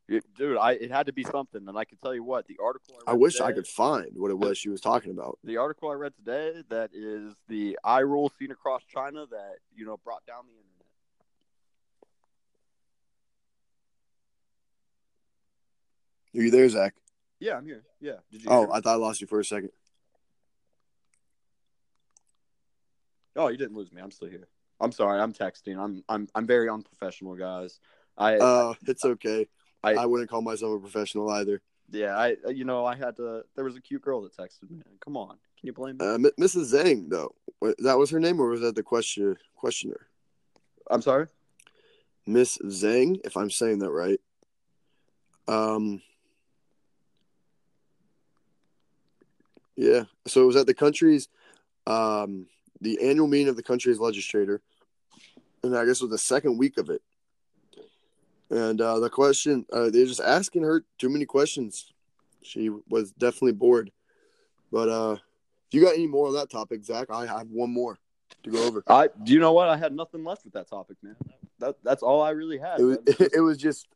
It- 0.09 0.25
dude, 0.35 0.59
I 0.59 0.73
it 0.73 0.91
had 0.91 1.07
to 1.07 1.13
be 1.13 1.23
something, 1.25 1.67
and 1.69 1.79
I 1.79 1.85
can 1.85 1.97
tell 1.99 2.15
you 2.15 2.25
what 2.25 2.47
the 2.47 2.59
article. 2.63 2.97
I, 3.07 3.13
I 3.13 3.15
wish 3.15 3.41
I 3.41 3.53
could 3.53 3.67
find 3.67 4.11
what 4.17 4.31
it 4.31 4.39
was 4.39 4.59
she 4.59 4.69
was 4.69 4.81
talking 4.81 5.13
about. 5.13 5.39
The 5.45 5.57
article 5.57 5.89
I 5.89 5.95
read 5.95 6.15
today 6.17 6.63
that 6.69 6.91
is 6.93 7.33
the 7.49 7.79
eye 7.85 8.03
roll 8.03 8.31
seen 8.39 8.51
across 8.51 8.83
China 8.85 9.25
that 9.31 9.57
you 9.75 9.87
know 9.87 9.99
brought 10.05 10.27
down 10.27 10.45
the 10.47 10.53
internet. 10.53 10.67
Are 16.35 16.43
you 16.43 16.51
there, 16.51 16.69
Zach? 16.69 16.95
Yeah, 17.41 17.57
I'm 17.57 17.65
here. 17.67 17.83
Yeah. 18.01 18.17
Did 18.31 18.45
you? 18.45 18.51
Oh? 18.51 18.71
I 18.71 18.81
thought 18.81 18.93
I 18.93 18.97
lost 18.97 19.21
you 19.21 19.27
for 19.27 19.41
a 19.41 19.45
second. 19.45 19.71
oh, 23.37 23.49
you 23.49 23.57
didn't 23.57 23.77
lose 23.77 23.93
me. 23.93 24.01
I'm 24.03 24.11
still 24.11 24.29
here. 24.29 24.49
I'm 24.81 24.93
sorry. 24.93 25.21
I'm 25.21 25.33
texting. 25.33 25.79
I'm 25.79 26.03
I'm 26.09 26.29
I'm 26.35 26.47
very 26.47 26.69
unprofessional, 26.69 27.35
guys. 27.37 27.79
I 28.17 28.37
Uh, 28.37 28.75
it's 28.87 29.05
okay. 29.05 29.47
I, 29.83 29.95
I- 29.95 30.07
wouldn't 30.07 30.29
call 30.31 30.43
myself 30.43 30.77
a 30.77 30.81
professional 30.81 31.31
either. 31.31 31.63
yeah. 31.91 32.17
I 32.17 32.37
you 32.51 32.65
know 32.65 32.85
I 32.85 32.95
had 32.97 33.17
to. 33.17 33.43
There 33.57 33.65
was 33.65 33.77
a 33.77 33.81
cute 33.81 34.03
girl 34.03 34.23
that 34.23 34.37
texted 34.37 34.71
me. 34.71 34.83
Come 35.05 35.17
on, 35.17 35.29
can 35.59 35.67
you 35.67 35.73
blame 35.73 35.97
me? 35.99 36.07
Uh, 36.07 36.15
M- 36.15 36.25
Mrs. 36.39 36.75
Zhang, 36.75 37.09
though, 37.09 37.35
that 37.79 37.97
was 37.99 38.11
her 38.11 38.21
name, 38.21 38.41
or 38.41 38.49
was 38.51 38.61
that 38.61 38.75
the 38.75 38.83
question 38.83 39.37
questioner? 39.57 40.07
I'm 40.91 41.03
sorry. 41.03 41.27
Miss 42.27 42.59
Zhang, 42.59 43.21
if 43.25 43.37
I'm 43.37 43.51
saying 43.51 43.79
that 43.81 43.91
right. 43.91 44.21
Um. 45.49 46.03
Yeah. 49.81 50.05
So 50.27 50.43
it 50.43 50.47
was 50.47 50.57
at 50.57 50.67
the 50.67 50.75
country's, 50.75 51.29
um, 51.87 52.47
the 52.83 53.01
annual 53.03 53.27
meeting 53.27 53.49
of 53.49 53.57
the 53.57 53.63
country's 53.63 53.99
legislature, 53.99 54.61
and 55.63 55.75
I 55.75 55.87
guess 55.87 56.03
it 56.03 56.05
was 56.05 56.11
the 56.11 56.19
second 56.19 56.59
week 56.59 56.77
of 56.77 56.91
it. 56.91 57.01
And 58.51 58.79
uh, 58.79 58.99
the 58.99 59.09
question, 59.09 59.65
uh, 59.73 59.89
they're 59.89 60.05
just 60.05 60.21
asking 60.21 60.65
her 60.65 60.85
too 60.99 61.09
many 61.09 61.25
questions. 61.25 61.95
She 62.43 62.69
was 62.91 63.13
definitely 63.13 63.53
bored. 63.53 63.91
But 64.71 64.91
uh, 64.91 65.13
if 65.69 65.73
you 65.75 65.81
got 65.83 65.95
any 65.95 66.07
more 66.07 66.27
on 66.29 66.35
that 66.35 66.51
topic, 66.51 66.85
Zach, 66.85 67.07
I 67.11 67.25
have 67.25 67.49
one 67.49 67.73
more 67.73 67.99
to 68.43 68.51
go 68.51 68.63
over. 68.67 68.83
I 68.87 69.09
do 69.23 69.33
you 69.33 69.41
know 69.41 69.53
what? 69.53 69.69
I 69.71 69.79
had 69.79 69.95
nothing 69.95 70.25
left 70.25 70.45
with 70.45 70.53
that 70.53 70.69
topic, 70.69 70.99
man. 71.03 71.17
That 71.59 71.77
that's 71.83 72.03
all 72.03 72.21
I 72.21 72.31
really 72.31 72.59
had. 72.59 72.81
It 72.81 72.85
was, 72.85 72.99
was 73.07 73.17
just- 73.19 73.35
it 73.37 73.41
was 73.41 73.59
just 73.59 73.89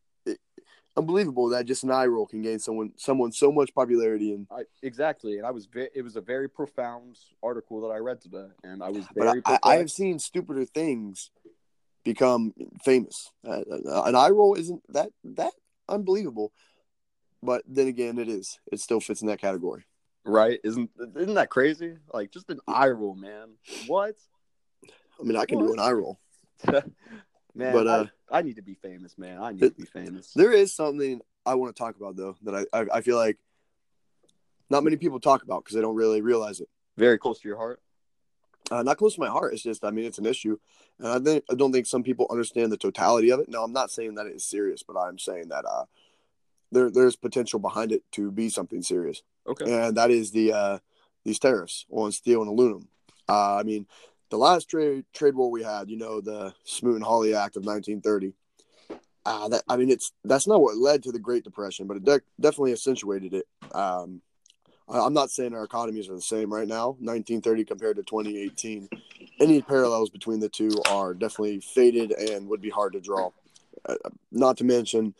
unbelievable 0.96 1.48
that 1.48 1.66
just 1.66 1.84
an 1.84 1.90
eye 1.90 2.06
roll 2.06 2.26
can 2.26 2.42
gain 2.42 2.58
someone 2.58 2.92
someone 2.96 3.32
so 3.32 3.50
much 3.50 3.74
popularity 3.74 4.32
and 4.32 4.46
I, 4.50 4.62
exactly, 4.82 5.38
and 5.38 5.46
I 5.46 5.50
was 5.50 5.66
ve- 5.66 5.88
it 5.94 6.02
was 6.02 6.16
a 6.16 6.20
very 6.20 6.48
profound 6.48 7.18
article 7.42 7.80
that 7.82 7.88
I 7.88 7.98
read 7.98 8.20
today, 8.20 8.46
and 8.62 8.82
I 8.82 8.90
was 8.90 9.04
but. 9.16 9.38
I, 9.44 9.58
I 9.62 9.76
have 9.76 9.90
seen 9.90 10.18
stupider 10.18 10.64
things 10.64 11.30
become 12.04 12.52
famous. 12.84 13.32
Uh, 13.46 13.62
an 14.04 14.14
eye 14.14 14.30
roll 14.30 14.54
isn't 14.54 14.82
that 14.90 15.10
that 15.24 15.52
unbelievable, 15.88 16.52
but 17.42 17.62
then 17.66 17.88
again, 17.88 18.18
it 18.18 18.28
is. 18.28 18.58
It 18.70 18.80
still 18.80 19.00
fits 19.00 19.22
in 19.22 19.28
that 19.28 19.40
category. 19.40 19.84
Right? 20.24 20.60
Isn't 20.64 20.90
isn't 21.16 21.34
that 21.34 21.50
crazy? 21.50 21.96
Like 22.12 22.30
just 22.30 22.50
an 22.50 22.60
eye 22.68 22.88
roll, 22.88 23.14
man. 23.14 23.54
What? 23.86 24.14
I 25.20 25.24
mean, 25.24 25.36
I 25.36 25.44
can 25.44 25.58
do 25.58 25.72
an 25.72 25.78
eye 25.78 25.92
roll. 25.92 26.18
man, 27.54 27.72
But, 27.72 27.86
uh, 27.86 28.06
I, 28.30 28.38
I 28.38 28.42
need 28.42 28.56
to 28.56 28.62
be 28.62 28.74
famous, 28.74 29.16
man. 29.18 29.42
I 29.42 29.52
need 29.52 29.60
to 29.60 29.70
be 29.70 29.84
famous. 29.84 30.32
There 30.34 30.52
is 30.52 30.72
something 30.72 31.20
I 31.46 31.54
want 31.54 31.74
to 31.74 31.78
talk 31.78 31.96
about 31.96 32.16
though 32.16 32.36
that 32.42 32.66
I 32.72 32.78
I, 32.80 32.86
I 32.94 33.00
feel 33.00 33.16
like 33.16 33.38
not 34.70 34.84
many 34.84 34.96
people 34.96 35.20
talk 35.20 35.42
about 35.42 35.64
because 35.64 35.74
they 35.74 35.82
don't 35.82 35.96
really 35.96 36.20
realize 36.20 36.60
it. 36.60 36.68
Very 36.96 37.18
close 37.18 37.40
to 37.40 37.48
your 37.48 37.56
heart. 37.56 37.80
Uh, 38.70 38.82
not 38.82 38.96
close 38.96 39.14
to 39.14 39.20
my 39.20 39.28
heart. 39.28 39.52
It's 39.52 39.62
just 39.62 39.84
I 39.84 39.90
mean 39.90 40.06
it's 40.06 40.18
an 40.18 40.26
issue, 40.26 40.58
and 40.98 41.08
I 41.08 41.18
think 41.18 41.44
I 41.50 41.54
don't 41.54 41.72
think 41.72 41.86
some 41.86 42.02
people 42.02 42.26
understand 42.30 42.72
the 42.72 42.76
totality 42.76 43.30
of 43.30 43.40
it. 43.40 43.48
Now 43.48 43.62
I'm 43.62 43.72
not 43.72 43.90
saying 43.90 44.14
that 44.14 44.26
it 44.26 44.36
is 44.36 44.44
serious, 44.44 44.82
but 44.82 44.96
I'm 44.96 45.18
saying 45.18 45.48
that 45.48 45.64
uh 45.66 45.84
there 46.72 46.90
there's 46.90 47.16
potential 47.16 47.58
behind 47.58 47.92
it 47.92 48.02
to 48.12 48.30
be 48.30 48.48
something 48.48 48.82
serious. 48.82 49.22
Okay. 49.46 49.70
and 49.70 49.96
that 49.96 50.10
is 50.10 50.30
the 50.30 50.52
uh, 50.52 50.78
these 51.24 51.38
tariffs 51.38 51.86
on 51.90 52.12
steel 52.12 52.40
and 52.40 52.50
aluminum. 52.50 52.88
Uh, 53.28 53.56
I 53.56 53.62
mean, 53.62 53.86
the 54.34 54.38
last 54.38 54.68
trade 54.68 55.04
trade 55.14 55.36
war 55.36 55.48
we 55.48 55.62
had, 55.62 55.88
you 55.88 55.96
know, 55.96 56.20
the 56.20 56.52
Smoot 56.64 56.96
and 56.96 57.04
Hawley 57.04 57.36
Act 57.36 57.56
of 57.56 57.64
1930. 57.64 58.32
Uh, 59.24 59.48
that 59.48 59.62
I 59.68 59.76
mean, 59.76 59.90
it's 59.90 60.12
that's 60.24 60.48
not 60.48 60.60
what 60.60 60.76
led 60.76 61.04
to 61.04 61.12
the 61.12 61.20
Great 61.20 61.44
Depression, 61.44 61.86
but 61.86 61.98
it 61.98 62.04
de- 62.04 62.20
definitely 62.40 62.72
accentuated 62.72 63.32
it. 63.32 63.46
Um, 63.72 64.22
I, 64.88 64.98
I'm 64.98 65.14
not 65.14 65.30
saying 65.30 65.54
our 65.54 65.62
economies 65.62 66.08
are 66.08 66.16
the 66.16 66.20
same 66.20 66.52
right 66.52 66.66
now, 66.66 66.96
1930 66.98 67.64
compared 67.64 67.94
to 67.94 68.02
2018. 68.02 68.88
Any 69.38 69.62
parallels 69.62 70.10
between 70.10 70.40
the 70.40 70.48
two 70.48 70.82
are 70.90 71.14
definitely 71.14 71.60
faded 71.60 72.10
and 72.10 72.48
would 72.48 72.60
be 72.60 72.70
hard 72.70 72.94
to 72.94 73.00
draw. 73.00 73.30
Uh, 73.88 73.94
not 74.32 74.56
to 74.56 74.64
mention, 74.64 75.14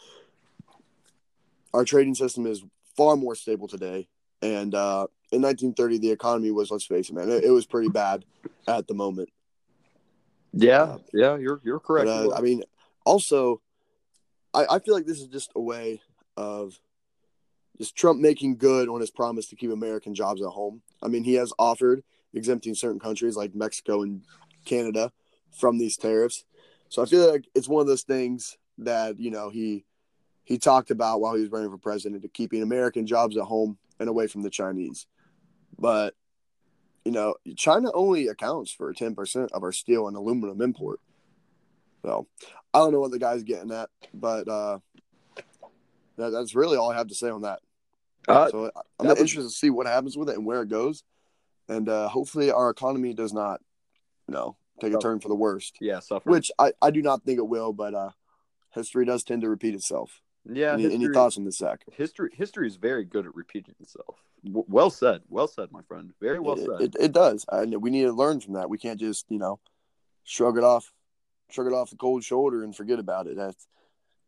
our 1.73 1.85
trading 1.85 2.17
system 2.17 2.47
is 2.47 2.65
far 2.97 3.15
more 3.15 3.37
stable 3.37 3.69
today. 3.69 4.09
And 4.43 4.75
uh, 4.75 5.07
in 5.35 5.43
1930, 5.43 5.99
the 5.99 6.11
economy 6.11 6.51
was, 6.51 6.71
let's 6.71 6.87
face 6.87 7.11
it, 7.11 7.15
man, 7.15 7.31
it, 7.31 7.45
it 7.45 7.51
was 7.51 7.67
pretty 7.67 7.89
bad 7.89 8.25
at 8.67 8.87
the 8.87 8.95
moment. 8.95 9.31
Yeah, 10.53 10.99
yeah, 11.13 11.37
you're 11.37 11.61
you're 11.65 11.81
correct. 11.81 12.07
But, 12.07 12.29
uh, 12.29 12.37
I 12.37 12.41
mean, 12.41 12.63
also, 13.05 13.61
I, 14.53 14.67
I 14.71 14.79
feel 14.79 14.95
like 14.95 15.07
this 15.07 15.21
is 15.21 15.27
just 15.27 15.51
a 15.57 15.61
way 15.61 16.01
of 16.37 16.79
just 17.79 17.97
Trump 17.97 18.21
making 18.21 18.57
good 18.57 18.89
on 18.89 19.01
his 19.01 19.11
promise 19.11 19.49
to 19.49 19.57
keep 19.57 19.73
American 19.73 20.15
jobs 20.15 20.41
at 20.41 20.49
home. 20.49 20.81
I 21.03 21.09
mean, 21.09 21.25
he 21.25 21.35
has 21.35 21.53
offered 21.59 22.05
exempting 22.33 22.75
certain 22.75 23.01
countries 23.01 23.37
like 23.37 23.55
Mexico 23.55 24.03
and 24.03 24.23
Canada 24.65 25.11
from 25.59 25.79
these 25.79 25.97
tariffs. 25.97 26.45
So 26.89 27.03
I 27.03 27.07
feel 27.07 27.31
like 27.31 27.49
it's 27.55 27.69
one 27.69 27.81
of 27.81 27.89
those 27.89 28.03
things 28.03 28.57
that 28.79 29.19
you 29.19 29.31
know 29.31 29.51
he 29.51 29.85
he 30.45 30.59
talked 30.59 30.91
about 30.91 31.21
while 31.21 31.35
he 31.35 31.41
was 31.41 31.51
running 31.51 31.71
for 31.71 31.79
president 31.79 32.23
to 32.23 32.29
keeping 32.29 32.63
American 32.63 33.07
jobs 33.07 33.37
at 33.37 33.45
home 33.45 33.79
and 33.99 34.09
away 34.09 34.27
from 34.27 34.43
the 34.43 34.51
Chinese. 34.51 35.07
But 35.79 36.15
you 37.05 37.13
know, 37.13 37.35
China 37.57 37.91
only 37.93 38.29
accounts 38.29 38.71
for 38.73 38.93
ten 38.93 39.15
percent 39.15 39.53
of 39.53 39.63
our 39.63 39.73
steel 39.73 40.09
and 40.09 40.17
aluminum 40.17 40.61
import. 40.63 41.01
So 42.03 42.27
I 42.73 42.79
don't 42.79 42.93
know 42.93 43.01
what 43.01 43.11
the 43.11 43.19
guy's 43.19 43.43
getting 43.43 43.73
at, 43.73 43.89
but 44.13 44.49
uh, 44.49 44.79
that, 46.17 46.31
that's 46.31 46.55
really 46.55 46.77
all 46.77 46.91
I 46.91 46.97
have 46.97 47.09
to 47.09 47.15
say 47.15 47.29
on 47.31 47.43
that. 47.43 47.61
Uh, 48.29 48.49
so 48.51 48.71
I'm 48.99 49.07
that 49.07 49.19
was- 49.19 49.21
interested 49.21 49.43
to 49.51 49.51
see 49.55 49.71
what 49.71 49.87
happens 49.87 50.17
with 50.17 50.29
it 50.31 50.37
and 50.37 50.47
where 50.47 50.63
it 50.63 50.69
goes, 50.69 51.03
and 51.69 51.89
uh, 51.89 52.09
hopefully 52.09 52.51
our 52.51 52.71
economy 52.71 53.13
does 53.15 53.33
not, 53.33 53.61
you 54.29 54.35
know, 54.35 54.57
take 54.81 54.93
a 54.93 54.97
Oh. 54.97 55.01
turn 55.01 55.21
for 55.21 55.29
the 55.29 55.35
worst. 55.35 55.77
yeah, 55.81 56.01
suffer. 56.01 56.31
Which 56.31 56.51
I, 56.59 56.73
I 56.81 56.91
do 56.91 57.03
not 57.03 57.23
think 57.25 57.39
it 57.39 57.47
will, 57.49 57.73
but 57.73 57.95
uh, 57.95 58.11
history 58.71 59.05
does 59.05 59.25
tend 59.25 59.43
to 59.43 59.49
repeat 59.51 59.75
itself. 59.75 60.21
Yeah, 60.51 60.75
any, 60.75 60.93
any 60.93 61.09
thoughts 61.09 61.37
on 61.37 61.45
this, 61.45 61.59
Zach? 61.59 61.85
History 61.93 62.31
history 62.35 62.67
is 62.67 62.77
very 62.77 63.05
good 63.05 63.27
at 63.27 63.35
repeating 63.35 63.75
itself. 63.81 64.23
W- 64.45 64.65
well 64.69 64.91
said. 64.91 65.23
Well 65.29 65.49
said, 65.49 65.73
my 65.73 65.83
friend. 65.83 66.13
Very 66.21 66.39
well 66.39 66.59
it, 66.59 66.67
said. 66.67 66.81
it, 66.81 66.97
it 67.01 67.13
does. 67.13 67.47
I 67.51 67.65
we 67.65 67.91
need 67.91 68.03
to 68.03 68.13
learn 68.13 68.41
from 68.41 68.55
that. 68.55 68.69
We 68.69 68.79
can't 68.79 69.01
just 69.01 69.27
you 69.31 69.39
know 69.39 69.59
shrug 70.25 70.59
it 70.59 70.65
off, 70.65 70.93
shrug 71.51 71.67
it 71.67 71.73
off 71.73 71.91
the 71.91 71.97
cold 71.97 72.25
shoulder 72.25 72.63
and 72.63 72.75
forget 72.75 72.99
about 72.99 73.27
it. 73.27 73.37
That's, 73.37 73.67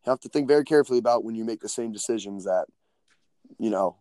you 0.05 0.11
have 0.11 0.21
to 0.21 0.29
think 0.29 0.49
very 0.49 0.65
carefully 0.65 0.99
about 0.99 1.25
when 1.25 1.35
you 1.35 1.45
make 1.45 1.61
the 1.61 1.69
same 1.69 1.93
decisions 1.93 2.45
that 2.45 2.67
you 3.59 3.71
know 3.71 3.97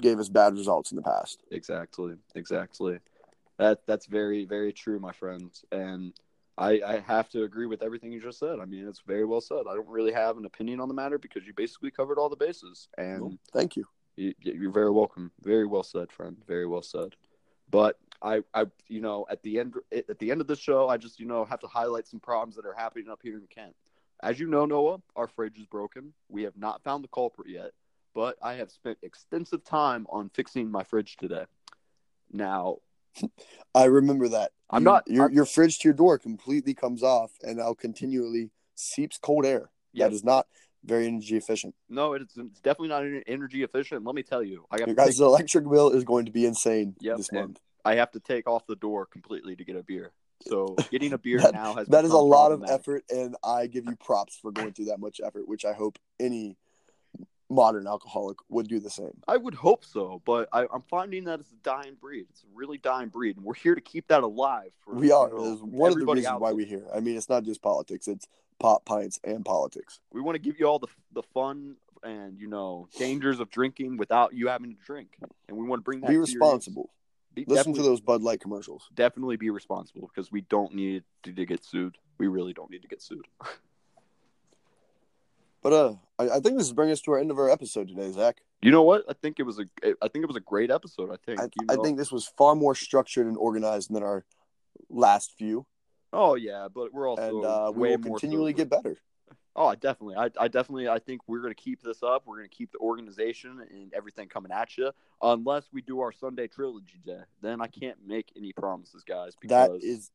gave 0.00 0.18
us 0.18 0.28
bad 0.28 0.54
results 0.54 0.90
in 0.90 0.96
the 0.96 1.02
past. 1.02 1.42
Exactly. 1.50 2.14
Exactly. 2.34 2.98
That 3.58 3.80
that's 3.86 4.06
very 4.06 4.44
very 4.44 4.72
true, 4.72 4.98
my 4.98 5.12
friend. 5.12 5.52
And 5.70 6.14
I 6.60 6.80
I 6.86 7.00
have 7.06 7.28
to 7.30 7.44
agree 7.44 7.66
with 7.66 7.82
everything 7.82 8.12
you 8.12 8.20
just 8.20 8.38
said. 8.38 8.60
I 8.60 8.64
mean, 8.64 8.86
it's 8.86 9.02
very 9.06 9.24
well 9.24 9.40
said. 9.40 9.62
I 9.68 9.74
don't 9.74 9.88
really 9.88 10.12
have 10.12 10.36
an 10.36 10.44
opinion 10.44 10.80
on 10.80 10.88
the 10.88 10.94
matter 10.94 11.18
because 11.18 11.46
you 11.46 11.52
basically 11.54 11.90
covered 11.90 12.18
all 12.18 12.28
the 12.28 12.36
bases. 12.36 12.88
And 12.98 13.20
Well, 13.20 13.38
thank 13.52 13.76
you. 13.76 13.86
You, 14.16 14.34
you're 14.40 14.72
very 14.72 14.90
welcome. 14.90 15.32
Very 15.42 15.66
well 15.66 15.82
said, 15.82 16.12
friend. 16.12 16.36
Very 16.46 16.66
well 16.66 16.82
said. 16.82 17.14
But 17.70 17.98
I, 18.22 18.42
I, 18.52 18.66
you 18.88 19.00
know, 19.00 19.26
at 19.30 19.42
the 19.42 19.58
end, 19.58 19.74
at 19.92 20.18
the 20.18 20.30
end 20.30 20.40
of 20.40 20.46
the 20.46 20.56
show, 20.56 20.88
I 20.88 20.96
just, 20.96 21.20
you 21.20 21.26
know, 21.26 21.44
have 21.44 21.60
to 21.60 21.66
highlight 21.68 22.06
some 22.06 22.20
problems 22.20 22.56
that 22.56 22.66
are 22.66 22.74
happening 22.74 23.08
up 23.08 23.20
here 23.22 23.38
in 23.38 23.46
Kent. 23.46 23.74
As 24.22 24.38
you 24.38 24.48
know, 24.48 24.66
Noah, 24.66 25.00
our 25.16 25.28
fridge 25.28 25.58
is 25.58 25.66
broken. 25.66 26.12
We 26.28 26.42
have 26.42 26.56
not 26.56 26.82
found 26.82 27.02
the 27.04 27.08
culprit 27.08 27.48
yet, 27.48 27.70
but 28.14 28.36
I 28.42 28.54
have 28.54 28.70
spent 28.70 28.98
extensive 29.02 29.64
time 29.64 30.06
on 30.10 30.28
fixing 30.28 30.70
my 30.70 30.82
fridge 30.82 31.16
today. 31.16 31.44
Now, 32.30 32.78
I 33.74 33.84
remember 33.84 34.28
that. 34.28 34.52
I'm 34.70 34.82
You- 34.82 34.84
not- 34.84 35.08
Your 35.08 35.24
I'm- 35.26 35.32
your 35.34 35.44
fridge 35.44 35.78
to 35.80 35.88
your 35.88 35.94
door 35.94 36.18
completely 36.18 36.74
comes 36.74 37.02
off 37.02 37.32
and 37.42 37.58
now 37.58 37.74
continually 37.74 38.50
seeps 38.74 39.18
cold 39.18 39.44
air. 39.46 39.70
That 39.94 40.12
is 40.12 40.22
not 40.22 40.46
very 40.84 41.06
energy 41.08 41.36
efficient. 41.36 41.74
no, 41.88 42.12
it's, 42.14 42.36
it's 42.36 42.60
definitely 42.60 42.88
not 42.88 43.02
energy 43.26 43.62
efficient. 43.64 44.04
Let 44.04 44.14
me 44.14 44.22
tell 44.22 44.42
you, 44.42 44.64
I 44.70 44.78
got 44.78 44.86
Your 44.88 44.94
guys' 44.96 45.16
take, 45.18 45.26
electric 45.26 45.68
bill 45.68 45.90
is 45.90 46.04
going 46.04 46.26
to 46.26 46.32
be 46.32 46.46
insane 46.46 46.94
Yep, 47.00 47.16
this 47.18 47.32
month. 47.32 47.60
I 47.84 47.96
have 47.96 48.10
to 48.12 48.20
take 48.20 48.48
off 48.48 48.66
the 48.66 48.76
door 48.76 49.04
completely 49.06 49.56
to 49.56 49.64
get 49.64 49.74
a 49.76 49.82
beer. 49.82 50.12
So 50.46 50.76
getting 50.90 51.12
a 51.12 51.18
beer 51.18 51.38
That- 51.40 51.52
now 51.54 51.74
has 51.74 51.88
That 51.88 52.04
is 52.04 52.12
a 52.12 52.16
lot 52.18 52.52
of 52.52 52.62
effort, 52.68 53.04
and 53.10 53.36
I 53.44 53.66
give 53.66 53.84
you 53.86 53.96
props 53.96 54.36
for 54.40 54.52
going 54.52 54.72
through 54.72 54.86
that 54.86 55.00
much 55.00 55.20
effort, 55.22 55.46
which 55.48 55.64
I 55.64 55.72
hope 55.74 55.98
any 56.20 56.56
modern 57.50 57.86
alcoholic 57.86 58.38
would 58.48 58.68
do 58.68 58.78
the 58.78 58.88
same. 58.88 59.20
I 59.26 59.36
would 59.36 59.54
hope 59.54 59.84
so, 59.84 60.22
but 60.24 60.48
I, 60.52 60.66
I'm 60.72 60.82
finding 60.88 61.24
that 61.24 61.40
it's 61.40 61.50
a 61.50 61.56
dying 61.62 61.96
breed. 62.00 62.26
It's 62.30 62.42
a 62.42 62.46
really 62.54 62.78
dying 62.78 63.08
breed, 63.08 63.36
and 63.36 63.44
we're 63.44 63.54
here 63.54 63.74
to 63.74 63.80
keep 63.80 64.06
that 64.08 64.22
alive. 64.22 64.70
For, 64.84 64.94
We 64.94 65.10
are. 65.10 65.28
you 65.28 65.36
know, 65.36 65.52
It's 65.52 65.62
one 65.62 65.92
of 65.92 65.98
the 65.98 66.06
reasons 66.06 66.40
why 66.40 66.52
we're 66.52 66.66
here. 66.66 66.86
I 66.94 67.00
mean, 67.00 67.16
it's 67.16 67.28
not 67.28 67.42
just 67.42 67.60
politics; 67.60 68.08
it's 68.08 68.28
pot, 68.58 68.84
pints, 68.84 69.20
and 69.24 69.44
politics. 69.44 70.00
We 70.12 70.20
want 70.20 70.36
to 70.36 70.40
give 70.40 70.58
you 70.58 70.66
all 70.66 70.78
the 70.78 70.88
the 71.12 71.22
fun 71.34 71.76
and 72.02 72.38
you 72.38 72.46
know 72.46 72.88
dangers 72.96 73.40
of 73.40 73.50
drinking 73.50 73.96
without 73.96 74.32
you 74.32 74.48
having 74.48 74.74
to 74.74 74.82
drink, 74.84 75.18
and 75.48 75.58
we 75.58 75.66
want 75.66 75.80
to 75.80 75.84
bring 75.84 76.00
that. 76.00 76.08
Be 76.08 76.14
to 76.14 76.20
responsible. 76.20 76.90
Be, 77.32 77.44
Listen 77.46 77.74
to 77.74 77.82
those 77.82 78.00
Bud 78.00 78.22
Light 78.22 78.40
commercials. 78.40 78.88
Definitely 78.94 79.36
be 79.36 79.50
responsible 79.50 80.10
because 80.12 80.32
we 80.32 80.40
don't 80.40 80.74
need 80.74 81.04
to, 81.22 81.32
to 81.32 81.46
get 81.46 81.64
sued. 81.64 81.96
We 82.18 82.26
really 82.26 82.52
don't 82.52 82.70
need 82.70 82.82
to 82.82 82.88
get 82.88 83.02
sued. 83.02 83.26
But 85.62 85.72
uh, 85.72 85.94
I, 86.18 86.36
I 86.36 86.40
think 86.40 86.56
this 86.56 86.66
is 86.66 86.72
bringing 86.72 86.92
us 86.92 87.00
to 87.02 87.12
our 87.12 87.18
end 87.18 87.30
of 87.30 87.38
our 87.38 87.50
episode 87.50 87.88
today, 87.88 88.10
Zach. 88.12 88.38
You 88.62 88.70
know 88.70 88.82
what? 88.82 89.04
I 89.08 89.12
think 89.12 89.38
it 89.38 89.44
was 89.44 89.58
a 89.58 89.64
I 90.02 90.08
think 90.08 90.22
it 90.22 90.26
was 90.26 90.36
a 90.36 90.40
great 90.40 90.70
episode. 90.70 91.10
I 91.10 91.16
think. 91.24 91.40
I, 91.40 91.44
you 91.44 91.66
I 91.68 91.76
think 91.82 91.98
this 91.98 92.12
was 92.12 92.26
far 92.38 92.54
more 92.54 92.74
structured 92.74 93.26
and 93.26 93.36
organized 93.36 93.92
than 93.92 94.02
our 94.02 94.24
last 94.88 95.34
few, 95.36 95.66
Oh 96.12 96.34
yeah, 96.34 96.68
but 96.72 96.92
we're 96.92 97.08
also 97.08 97.22
and 97.22 97.44
uh, 97.44 97.72
we 97.74 97.96
will 97.96 97.98
continually 97.98 98.52
get 98.52 98.68
better. 98.68 98.96
Oh, 99.56 99.66
I 99.66 99.74
definitely. 99.74 100.16
I, 100.16 100.30
I 100.38 100.48
definitely. 100.48 100.88
I 100.88 100.98
think 100.98 101.22
we're 101.26 101.40
going 101.40 101.54
to 101.54 101.60
keep 101.60 101.82
this 101.82 102.02
up. 102.02 102.22
We're 102.26 102.36
going 102.36 102.48
to 102.48 102.54
keep 102.54 102.72
the 102.72 102.78
organization 102.78 103.60
and 103.70 103.92
everything 103.92 104.28
coming 104.28 104.52
at 104.52 104.76
you, 104.78 104.92
unless 105.22 105.64
we 105.72 105.82
do 105.82 106.00
our 106.00 106.12
Sunday 106.12 106.46
trilogy 106.46 107.00
day. 107.04 107.20
Then 107.42 107.60
I 107.60 107.66
can't 107.66 107.98
make 108.06 108.32
any 108.36 108.52
promises, 108.52 109.02
guys. 109.04 109.34
Because 109.40 109.68
That 109.68 109.86
is 109.86 110.10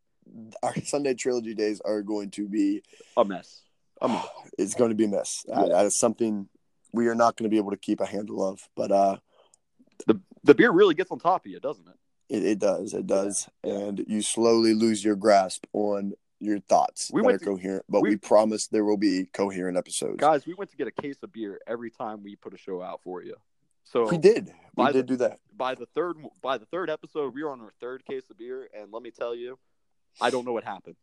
our 0.64 0.74
Sunday 0.84 1.14
trilogy 1.14 1.54
days 1.54 1.82
are 1.82 2.02
going 2.02 2.32
to 2.32 2.48
be. 2.48 2.82
a 3.18 3.26
mess. 3.26 3.62
A 4.02 4.08
mess. 4.08 4.26
It's 4.58 4.74
going 4.74 4.90
to 4.90 4.96
be 4.96 5.04
a 5.06 5.10
mess. 5.10 5.46
Uh, 5.52 5.68
that 5.68 5.86
is 5.86 5.98
something 6.00 6.48
we 6.94 7.08
are 7.08 7.16
not 7.16 7.36
going 7.36 7.44
to 7.44 7.54
be 7.54 7.58
able 7.58 7.72
to 7.72 7.78
keep 7.78 8.00
a 8.00 8.06
handle 8.06 8.48
of. 8.48 8.62
But 8.76 8.90
uh, 8.92 9.18
the 10.08 10.22
The 10.46 10.56
beer 10.56 10.72
really 10.72 10.96
gets 10.96 11.12
on 11.12 11.20
top 11.20 11.46
of 11.46 11.52
you, 11.52 11.60
doesn't 11.60 11.86
it? 11.88 11.96
it, 12.38 12.46
it 12.46 12.60
does. 12.60 12.94
It 12.94 13.06
does, 13.06 13.50
Yeah. 13.64 13.74
and 13.74 14.06
you 14.08 14.22
slowly 14.22 14.74
lose 14.74 15.04
your 15.04 15.16
grasp 15.18 15.66
on 15.74 16.14
your 16.40 16.60
thoughts 16.60 17.12
We 17.14 17.22
that 17.22 17.26
went 17.26 17.36
are 17.36 17.40
to- 17.40 17.46
coherent. 17.46 17.86
But 17.90 18.02
we- 18.02 18.10
we, 18.12 18.16
promise 18.18 18.68
there 18.68 18.86
will 18.86 18.98
be 18.98 19.26
coherent 19.34 19.78
episodes. 19.78 20.18
Guys, 20.18 20.46
we 20.46 20.54
went 20.54 20.72
to 20.72 20.78
get 20.78 20.88
a 20.88 20.92
case 20.92 21.18
of 21.22 21.34
beer 21.34 21.60
every 21.68 21.92
time 21.92 22.24
we 22.24 22.36
put 22.38 22.54
a 22.54 22.58
show 22.58 22.82
out 22.82 23.02
for 23.04 23.22
you. 23.24 23.36
So 23.84 24.08
we 24.10 24.18
did. 24.18 24.52
We 24.78 24.92
did 24.94 25.06
do 25.06 25.18
that. 25.18 25.40
by 25.56 25.76
the 25.76 25.86
third 25.86 26.16
by 26.42 26.58
the 26.58 26.66
third 26.66 26.90
episode, 26.90 27.34
we 27.36 27.44
were 27.44 27.52
on 27.52 27.60
our 27.62 27.74
third 27.82 28.06
case 28.06 28.24
of 28.32 28.38
beer, 28.38 28.68
and 28.74 28.92
let 28.94 29.04
me 29.04 29.12
tell 29.12 29.36
you, 29.36 29.60
I 30.22 30.30
don't 30.30 30.46
know 30.46 30.54
what 30.54 30.64
happened. 30.64 30.96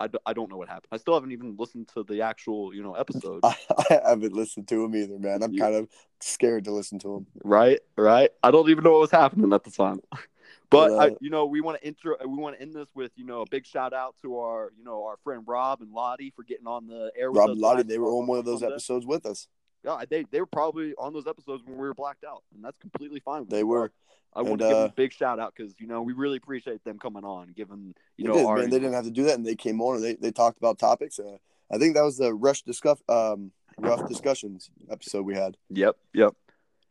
I, 0.00 0.08
I 0.26 0.32
don't 0.32 0.50
know 0.50 0.56
what 0.56 0.68
happened. 0.68 0.88
I 0.92 0.96
still 0.96 1.14
haven't 1.14 1.32
even 1.32 1.56
listened 1.56 1.88
to 1.94 2.02
the 2.02 2.22
actual 2.22 2.74
you 2.74 2.82
know 2.82 2.94
episode. 2.94 3.40
I, 3.42 3.56
I 3.90 4.00
haven't 4.08 4.32
listened 4.32 4.68
to 4.68 4.84
him 4.84 4.94
either, 4.94 5.18
man. 5.18 5.42
I'm 5.42 5.56
kind 5.56 5.74
of 5.74 5.88
scared 6.20 6.64
to 6.64 6.72
listen 6.72 6.98
to 7.00 7.16
him. 7.16 7.26
Right, 7.44 7.80
right. 7.96 8.30
I 8.42 8.50
don't 8.50 8.68
even 8.70 8.84
know 8.84 8.92
what 8.92 9.00
was 9.00 9.10
happening 9.10 9.52
at 9.52 9.64
the 9.64 9.70
time. 9.70 10.00
But 10.10 10.20
But, 10.70 10.92
I, 10.92 11.06
uh, 11.06 11.10
you 11.20 11.30
know, 11.30 11.46
we 11.46 11.60
want 11.60 11.80
to 11.80 11.86
intro. 11.86 12.16
We 12.20 12.36
want 12.36 12.56
to 12.56 12.62
end 12.62 12.74
this 12.74 12.88
with 12.94 13.12
you 13.16 13.24
know 13.24 13.42
a 13.42 13.46
big 13.48 13.66
shout 13.66 13.92
out 13.92 14.16
to 14.22 14.38
our 14.38 14.72
you 14.76 14.84
know 14.84 15.04
our 15.04 15.16
friend 15.22 15.44
Rob 15.46 15.80
and 15.82 15.92
Lottie 15.92 16.32
for 16.34 16.42
getting 16.42 16.66
on 16.66 16.86
the 16.86 17.12
air 17.16 17.30
with 17.30 17.38
Rob 17.38 17.50
and 17.50 17.60
Lottie, 17.60 17.82
they 17.82 17.98
were 17.98 18.10
on 18.10 18.26
one 18.26 18.38
of 18.38 18.44
those 18.44 18.62
episodes 18.62 19.06
with 19.06 19.24
us. 19.26 19.46
Yeah, 19.84 20.02
they 20.08 20.24
they 20.30 20.40
were 20.40 20.46
probably 20.46 20.94
on 20.96 21.12
those 21.12 21.26
episodes 21.26 21.62
when 21.64 21.76
we 21.76 21.86
were 21.86 21.94
blacked 21.94 22.24
out, 22.24 22.42
and 22.54 22.64
that's 22.64 22.78
completely 22.78 23.20
fine. 23.20 23.40
With 23.40 23.50
They 23.50 23.64
were. 23.64 23.92
I 24.36 24.42
want 24.42 24.60
to 24.60 24.64
give 24.64 24.74
them 24.74 24.82
uh, 24.82 24.86
a 24.86 24.92
big 24.92 25.12
shout 25.12 25.38
out 25.38 25.54
because 25.54 25.74
you 25.78 25.86
know 25.86 26.02
we 26.02 26.12
really 26.12 26.38
appreciate 26.38 26.82
them 26.82 26.98
coming 26.98 27.24
on, 27.24 27.52
given 27.52 27.94
you 28.16 28.24
They 28.24 28.28
know 28.28 28.38
did, 28.38 28.46
our 28.46 28.56
man. 28.56 28.70
They 28.70 28.78
didn't 28.78 28.94
have 28.94 29.04
to 29.04 29.10
do 29.10 29.24
that, 29.24 29.34
and 29.34 29.46
they 29.46 29.54
came 29.54 29.80
on 29.80 29.96
and 29.96 30.04
they, 30.04 30.14
they 30.14 30.32
talked 30.32 30.58
about 30.58 30.78
topics. 30.78 31.20
Uh, 31.20 31.36
I 31.70 31.78
think 31.78 31.94
that 31.94 32.02
was 32.02 32.16
the 32.16 32.34
rush 32.34 32.62
discuss 32.62 33.00
um 33.08 33.52
rough 33.78 34.08
discussions 34.08 34.70
episode 34.90 35.24
we 35.24 35.34
had. 35.34 35.56
Yep, 35.70 35.96
yep, 36.12 36.34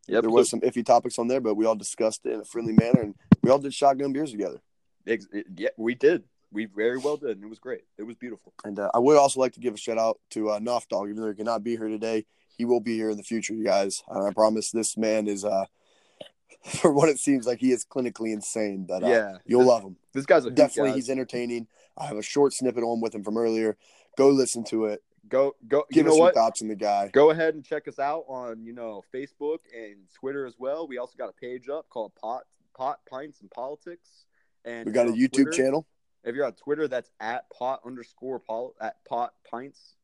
yep. 0.08 0.22
there 0.22 0.30
was 0.30 0.50
some 0.50 0.62
iffy 0.62 0.86
topics 0.86 1.20
on 1.20 1.28
there, 1.28 1.42
but 1.42 1.56
we 1.56 1.66
all 1.66 1.76
discussed 1.76 2.26
it 2.26 2.34
in 2.34 2.40
a 2.40 2.46
friendly 2.46 2.74
manner, 2.74 3.02
and 3.02 3.16
we 3.42 3.50
all 3.50 3.60
did 3.60 3.74
shotgun 3.74 4.14
beers 4.14 4.32
together. 4.32 4.62
Ex- 5.06 5.28
yeah, 5.58 5.70
we 5.78 5.96
did. 5.96 6.24
We 6.52 6.66
very 6.66 7.00
well 7.00 7.18
did, 7.18 7.32
and 7.32 7.44
it 7.44 7.50
was 7.50 7.60
great. 7.60 7.82
It 7.98 8.04
was 8.04 8.16
beautiful. 8.16 8.54
And 8.64 8.78
uh, 8.78 8.92
I 8.94 9.00
would 9.00 9.18
also 9.18 9.40
like 9.40 9.54
to 9.54 9.60
give 9.60 9.74
a 9.74 9.78
shout 9.78 9.98
out 9.98 10.20
to 10.32 10.52
uh, 10.52 10.60
Knopf 10.60 10.88
Dog, 10.88 11.10
even 11.10 11.22
though 11.22 11.30
he 11.30 11.34
cannot 11.34 11.64
be 11.64 11.76
here 11.76 11.88
today. 11.90 12.26
He 12.58 12.66
will 12.66 12.80
be 12.80 12.96
here 12.96 13.10
in 13.10 13.18
the 13.18 13.24
future, 13.24 13.54
you 13.54 13.64
guys. 13.64 14.04
And 14.08 14.28
I 14.28 14.32
promise 14.34 14.72
this 14.72 14.96
man 14.98 15.28
is, 15.28 15.44
uh, 15.44 15.66
for 16.66 16.92
what 16.92 17.10
it 17.10 17.20
seems 17.20 17.46
like, 17.48 17.60
he 17.60 17.72
is 17.72 17.84
clinically 17.86 18.34
insane. 18.34 18.86
But 18.88 19.04
uh, 19.04 19.08
yeah, 19.08 19.38
you'll 19.46 19.62
this, 19.62 19.68
love 19.70 19.84
him. 19.84 19.98
this 20.14 20.26
guy's 20.26 20.46
a 20.46 20.52
Definitely, 20.52 20.92
guys. 20.92 20.96
he's 20.98 21.10
entertaining. 21.10 21.68
I 21.98 22.06
have 22.06 22.18
a 22.18 22.22
short 22.24 22.54
snippet 22.54 22.84
on 22.84 23.02
with 23.02 23.14
him 23.16 23.24
from 23.24 23.38
earlier. 23.38 23.78
Go 24.18 24.30
listen 24.30 24.64
to 24.66 24.86
it. 24.86 25.04
go 25.30 25.56
go. 25.68 25.84
Give 25.92 26.06
you 26.06 26.12
us 26.12 26.14
know 26.14 26.18
your 26.18 26.26
what? 26.28 26.34
thoughts 26.36 26.62
on 26.62 26.68
the 26.68 26.76
guy. 26.76 27.10
Go 27.12 27.32
ahead 27.32 27.56
and 27.56 27.64
check 27.66 27.88
us 27.88 28.00
out 28.00 28.26
on 28.28 28.64
you 28.64 28.74
know 28.74 29.04
Facebook 29.14 29.60
and 29.76 29.96
Twitter 30.14 30.46
as 30.46 30.56
well. 30.60 30.88
We 30.88 30.98
also 30.98 31.14
got 31.18 31.30
a 31.30 31.34
page 31.34 31.70
up 31.70 31.90
called 31.90 32.14
Pot 32.16 32.44
Pot 32.78 33.00
Pints 33.10 33.42
and 33.42 33.50
Politics. 33.52 34.26
And 34.66 34.86
We 34.86 34.92
got 34.92 35.08
a 35.08 35.12
YouTube 35.12 35.34
Twitter- 35.34 35.52
channel. 35.52 35.88
If 36.24 36.36
you're 36.36 36.46
on 36.46 36.54
Twitter, 36.54 36.88
that's 36.88 37.12
at 37.20 37.50
pot 37.50 37.82
underscore 37.86 38.40
pol 38.40 38.76
at 38.80 39.04
pot 39.04 39.34
pints, 39.50 39.96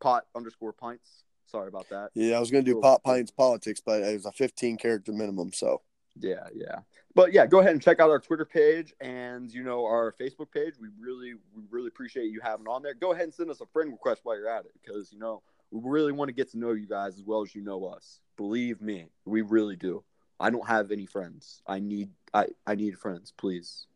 pot 0.00 0.24
underscore 0.34 0.72
pints. 0.72 1.24
Sorry 1.50 1.68
about 1.68 1.88
that. 1.90 2.10
Yeah, 2.14 2.36
I 2.36 2.40
was 2.40 2.50
going 2.50 2.64
to 2.64 2.70
do 2.70 2.74
Cool. 2.74 2.82
Pop 2.82 3.02
Pints 3.02 3.30
Politics, 3.30 3.80
but 3.84 4.02
it 4.02 4.12
was 4.12 4.26
a 4.26 4.32
15 4.32 4.76
character 4.76 5.12
minimum. 5.12 5.52
So 5.52 5.82
Yeah, 6.18 6.46
yeah. 6.54 6.80
But 7.14 7.32
yeah, 7.32 7.44
go 7.46 7.58
ahead 7.58 7.72
and 7.72 7.82
check 7.82 7.98
out 7.98 8.08
our 8.08 8.20
Twitter 8.20 8.44
page 8.44 8.94
and 9.00 9.52
you 9.52 9.64
know 9.64 9.84
our 9.84 10.14
Facebook 10.20 10.52
page. 10.52 10.74
We 10.80 10.88
really, 10.98 11.34
we 11.54 11.62
really 11.68 11.88
appreciate 11.88 12.30
you 12.30 12.40
having 12.40 12.68
on 12.68 12.82
there. 12.82 12.94
Go 12.94 13.12
ahead 13.12 13.24
and 13.24 13.34
send 13.34 13.50
us 13.50 13.60
a 13.60 13.66
friend 13.66 13.90
request 13.90 14.20
while 14.22 14.36
you're 14.36 14.48
at 14.48 14.64
it 14.64 14.72
because 14.80 15.12
you 15.12 15.18
know 15.18 15.42
we 15.70 15.80
really 15.82 16.12
want 16.12 16.28
to 16.28 16.32
get 16.32 16.50
to 16.52 16.58
know 16.58 16.72
you 16.72 16.86
guys 16.86 17.16
as 17.16 17.24
well 17.24 17.42
as 17.42 17.54
you 17.54 17.62
know 17.62 17.84
us. 17.86 18.20
Believe 18.36 18.80
me, 18.80 19.06
we 19.24 19.42
really 19.42 19.76
do. 19.76 20.02
I 20.38 20.50
don't 20.50 20.66
have 20.66 20.90
any 20.90 21.06
friends. 21.06 21.62
I 21.66 21.80
need, 21.80 22.08
I, 22.32 22.46
I 22.66 22.74
need 22.74 22.98
friends. 22.98 23.32
Please, 23.36 23.86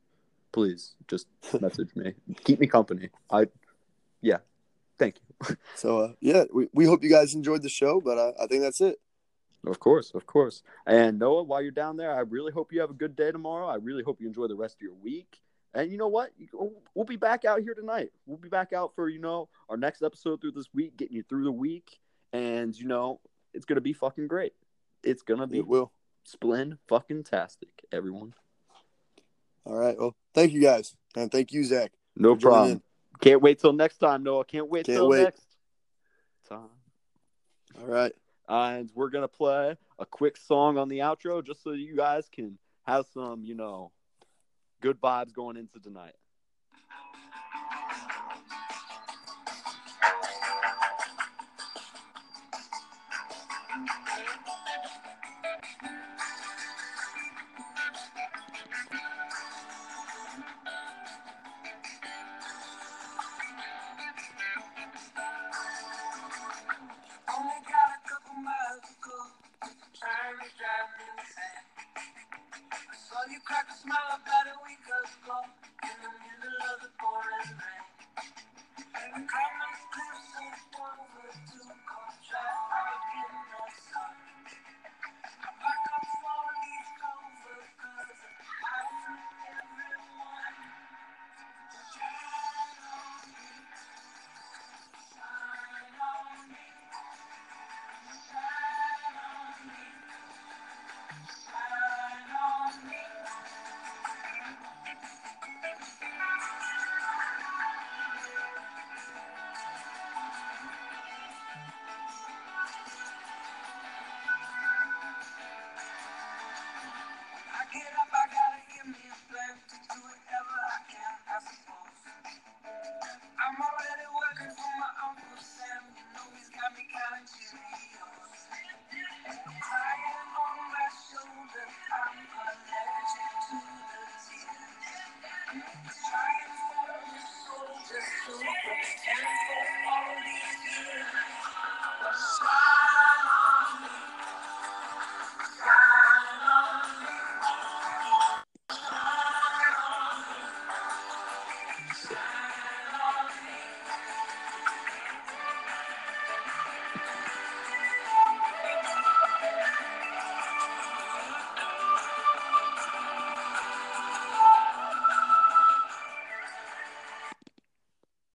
please, 0.52 0.94
just 1.08 1.26
message 1.60 1.96
me. 1.96 2.14
Keep 2.44 2.60
me 2.60 2.66
company. 2.66 3.08
I, 3.30 3.46
yeah. 4.20 4.38
Thank 4.98 5.16
you. 5.16 5.23
So 5.76 5.98
uh, 6.00 6.12
yeah, 6.20 6.44
we, 6.52 6.68
we 6.72 6.84
hope 6.86 7.02
you 7.02 7.10
guys 7.10 7.34
enjoyed 7.34 7.62
the 7.62 7.68
show, 7.68 8.00
but 8.00 8.18
uh, 8.18 8.32
I 8.42 8.46
think 8.46 8.62
that's 8.62 8.80
it. 8.80 9.00
Of 9.66 9.80
course, 9.80 10.12
of 10.14 10.26
course. 10.26 10.62
And 10.86 11.18
Noah, 11.18 11.42
while 11.42 11.62
you're 11.62 11.70
down 11.70 11.96
there, 11.96 12.14
I 12.14 12.20
really 12.20 12.52
hope 12.52 12.72
you 12.72 12.80
have 12.80 12.90
a 12.90 12.94
good 12.94 13.16
day 13.16 13.32
tomorrow. 13.32 13.66
I 13.66 13.76
really 13.76 14.02
hope 14.02 14.20
you 14.20 14.26
enjoy 14.26 14.46
the 14.46 14.54
rest 14.54 14.76
of 14.76 14.82
your 14.82 14.94
week. 14.94 15.40
And 15.72 15.90
you 15.90 15.96
know 15.98 16.08
what? 16.08 16.30
We'll 16.94 17.04
be 17.04 17.16
back 17.16 17.44
out 17.44 17.60
here 17.62 17.74
tonight. 17.74 18.12
We'll 18.26 18.36
be 18.38 18.48
back 18.50 18.72
out 18.72 18.94
for, 18.94 19.08
you 19.08 19.18
know, 19.18 19.48
our 19.68 19.76
next 19.76 20.02
episode 20.02 20.40
through 20.40 20.52
this 20.52 20.68
week, 20.74 20.96
getting 20.96 21.16
you 21.16 21.22
through 21.22 21.44
the 21.44 21.52
week. 21.52 21.98
And, 22.32 22.76
you 22.78 22.86
know, 22.86 23.20
it's 23.52 23.64
going 23.64 23.76
to 23.76 23.80
be 23.80 23.92
fucking 23.92 24.28
great. 24.28 24.52
It's 25.02 25.22
going 25.22 25.40
to 25.40 25.46
be 25.46 25.58
It 25.58 25.66
will. 25.66 25.90
splend 26.24 26.78
fucking 26.86 27.24
tastic, 27.24 27.84
everyone. 27.90 28.34
All 29.64 29.76
right. 29.76 29.98
Well, 29.98 30.14
thank 30.34 30.52
you 30.52 30.60
guys, 30.60 30.94
and 31.16 31.32
thank 31.32 31.52
you, 31.52 31.64
Zach. 31.64 31.90
No 32.16 32.36
problem. 32.36 32.82
Can't 33.20 33.42
wait 33.42 33.58
till 33.58 33.72
next 33.72 33.98
time, 33.98 34.22
Noah. 34.22 34.44
Can't 34.44 34.68
wait 34.68 34.86
Can't 34.86 34.98
till 34.98 35.08
wait. 35.08 35.22
next 35.24 35.46
time. 36.48 36.68
All 37.80 37.86
right. 37.86 38.12
and 38.48 38.90
we're 38.94 39.10
gonna 39.10 39.28
play 39.28 39.76
a 39.98 40.06
quick 40.06 40.36
song 40.36 40.76
on 40.78 40.88
the 40.88 40.98
outro 40.98 41.44
just 41.44 41.62
so 41.62 41.72
you 41.72 41.96
guys 41.96 42.28
can 42.30 42.58
have 42.86 43.06
some, 43.12 43.44
you 43.44 43.54
know, 43.54 43.90
good 44.80 45.00
vibes 45.00 45.32
going 45.32 45.56
into 45.56 45.80
tonight. 45.80 46.14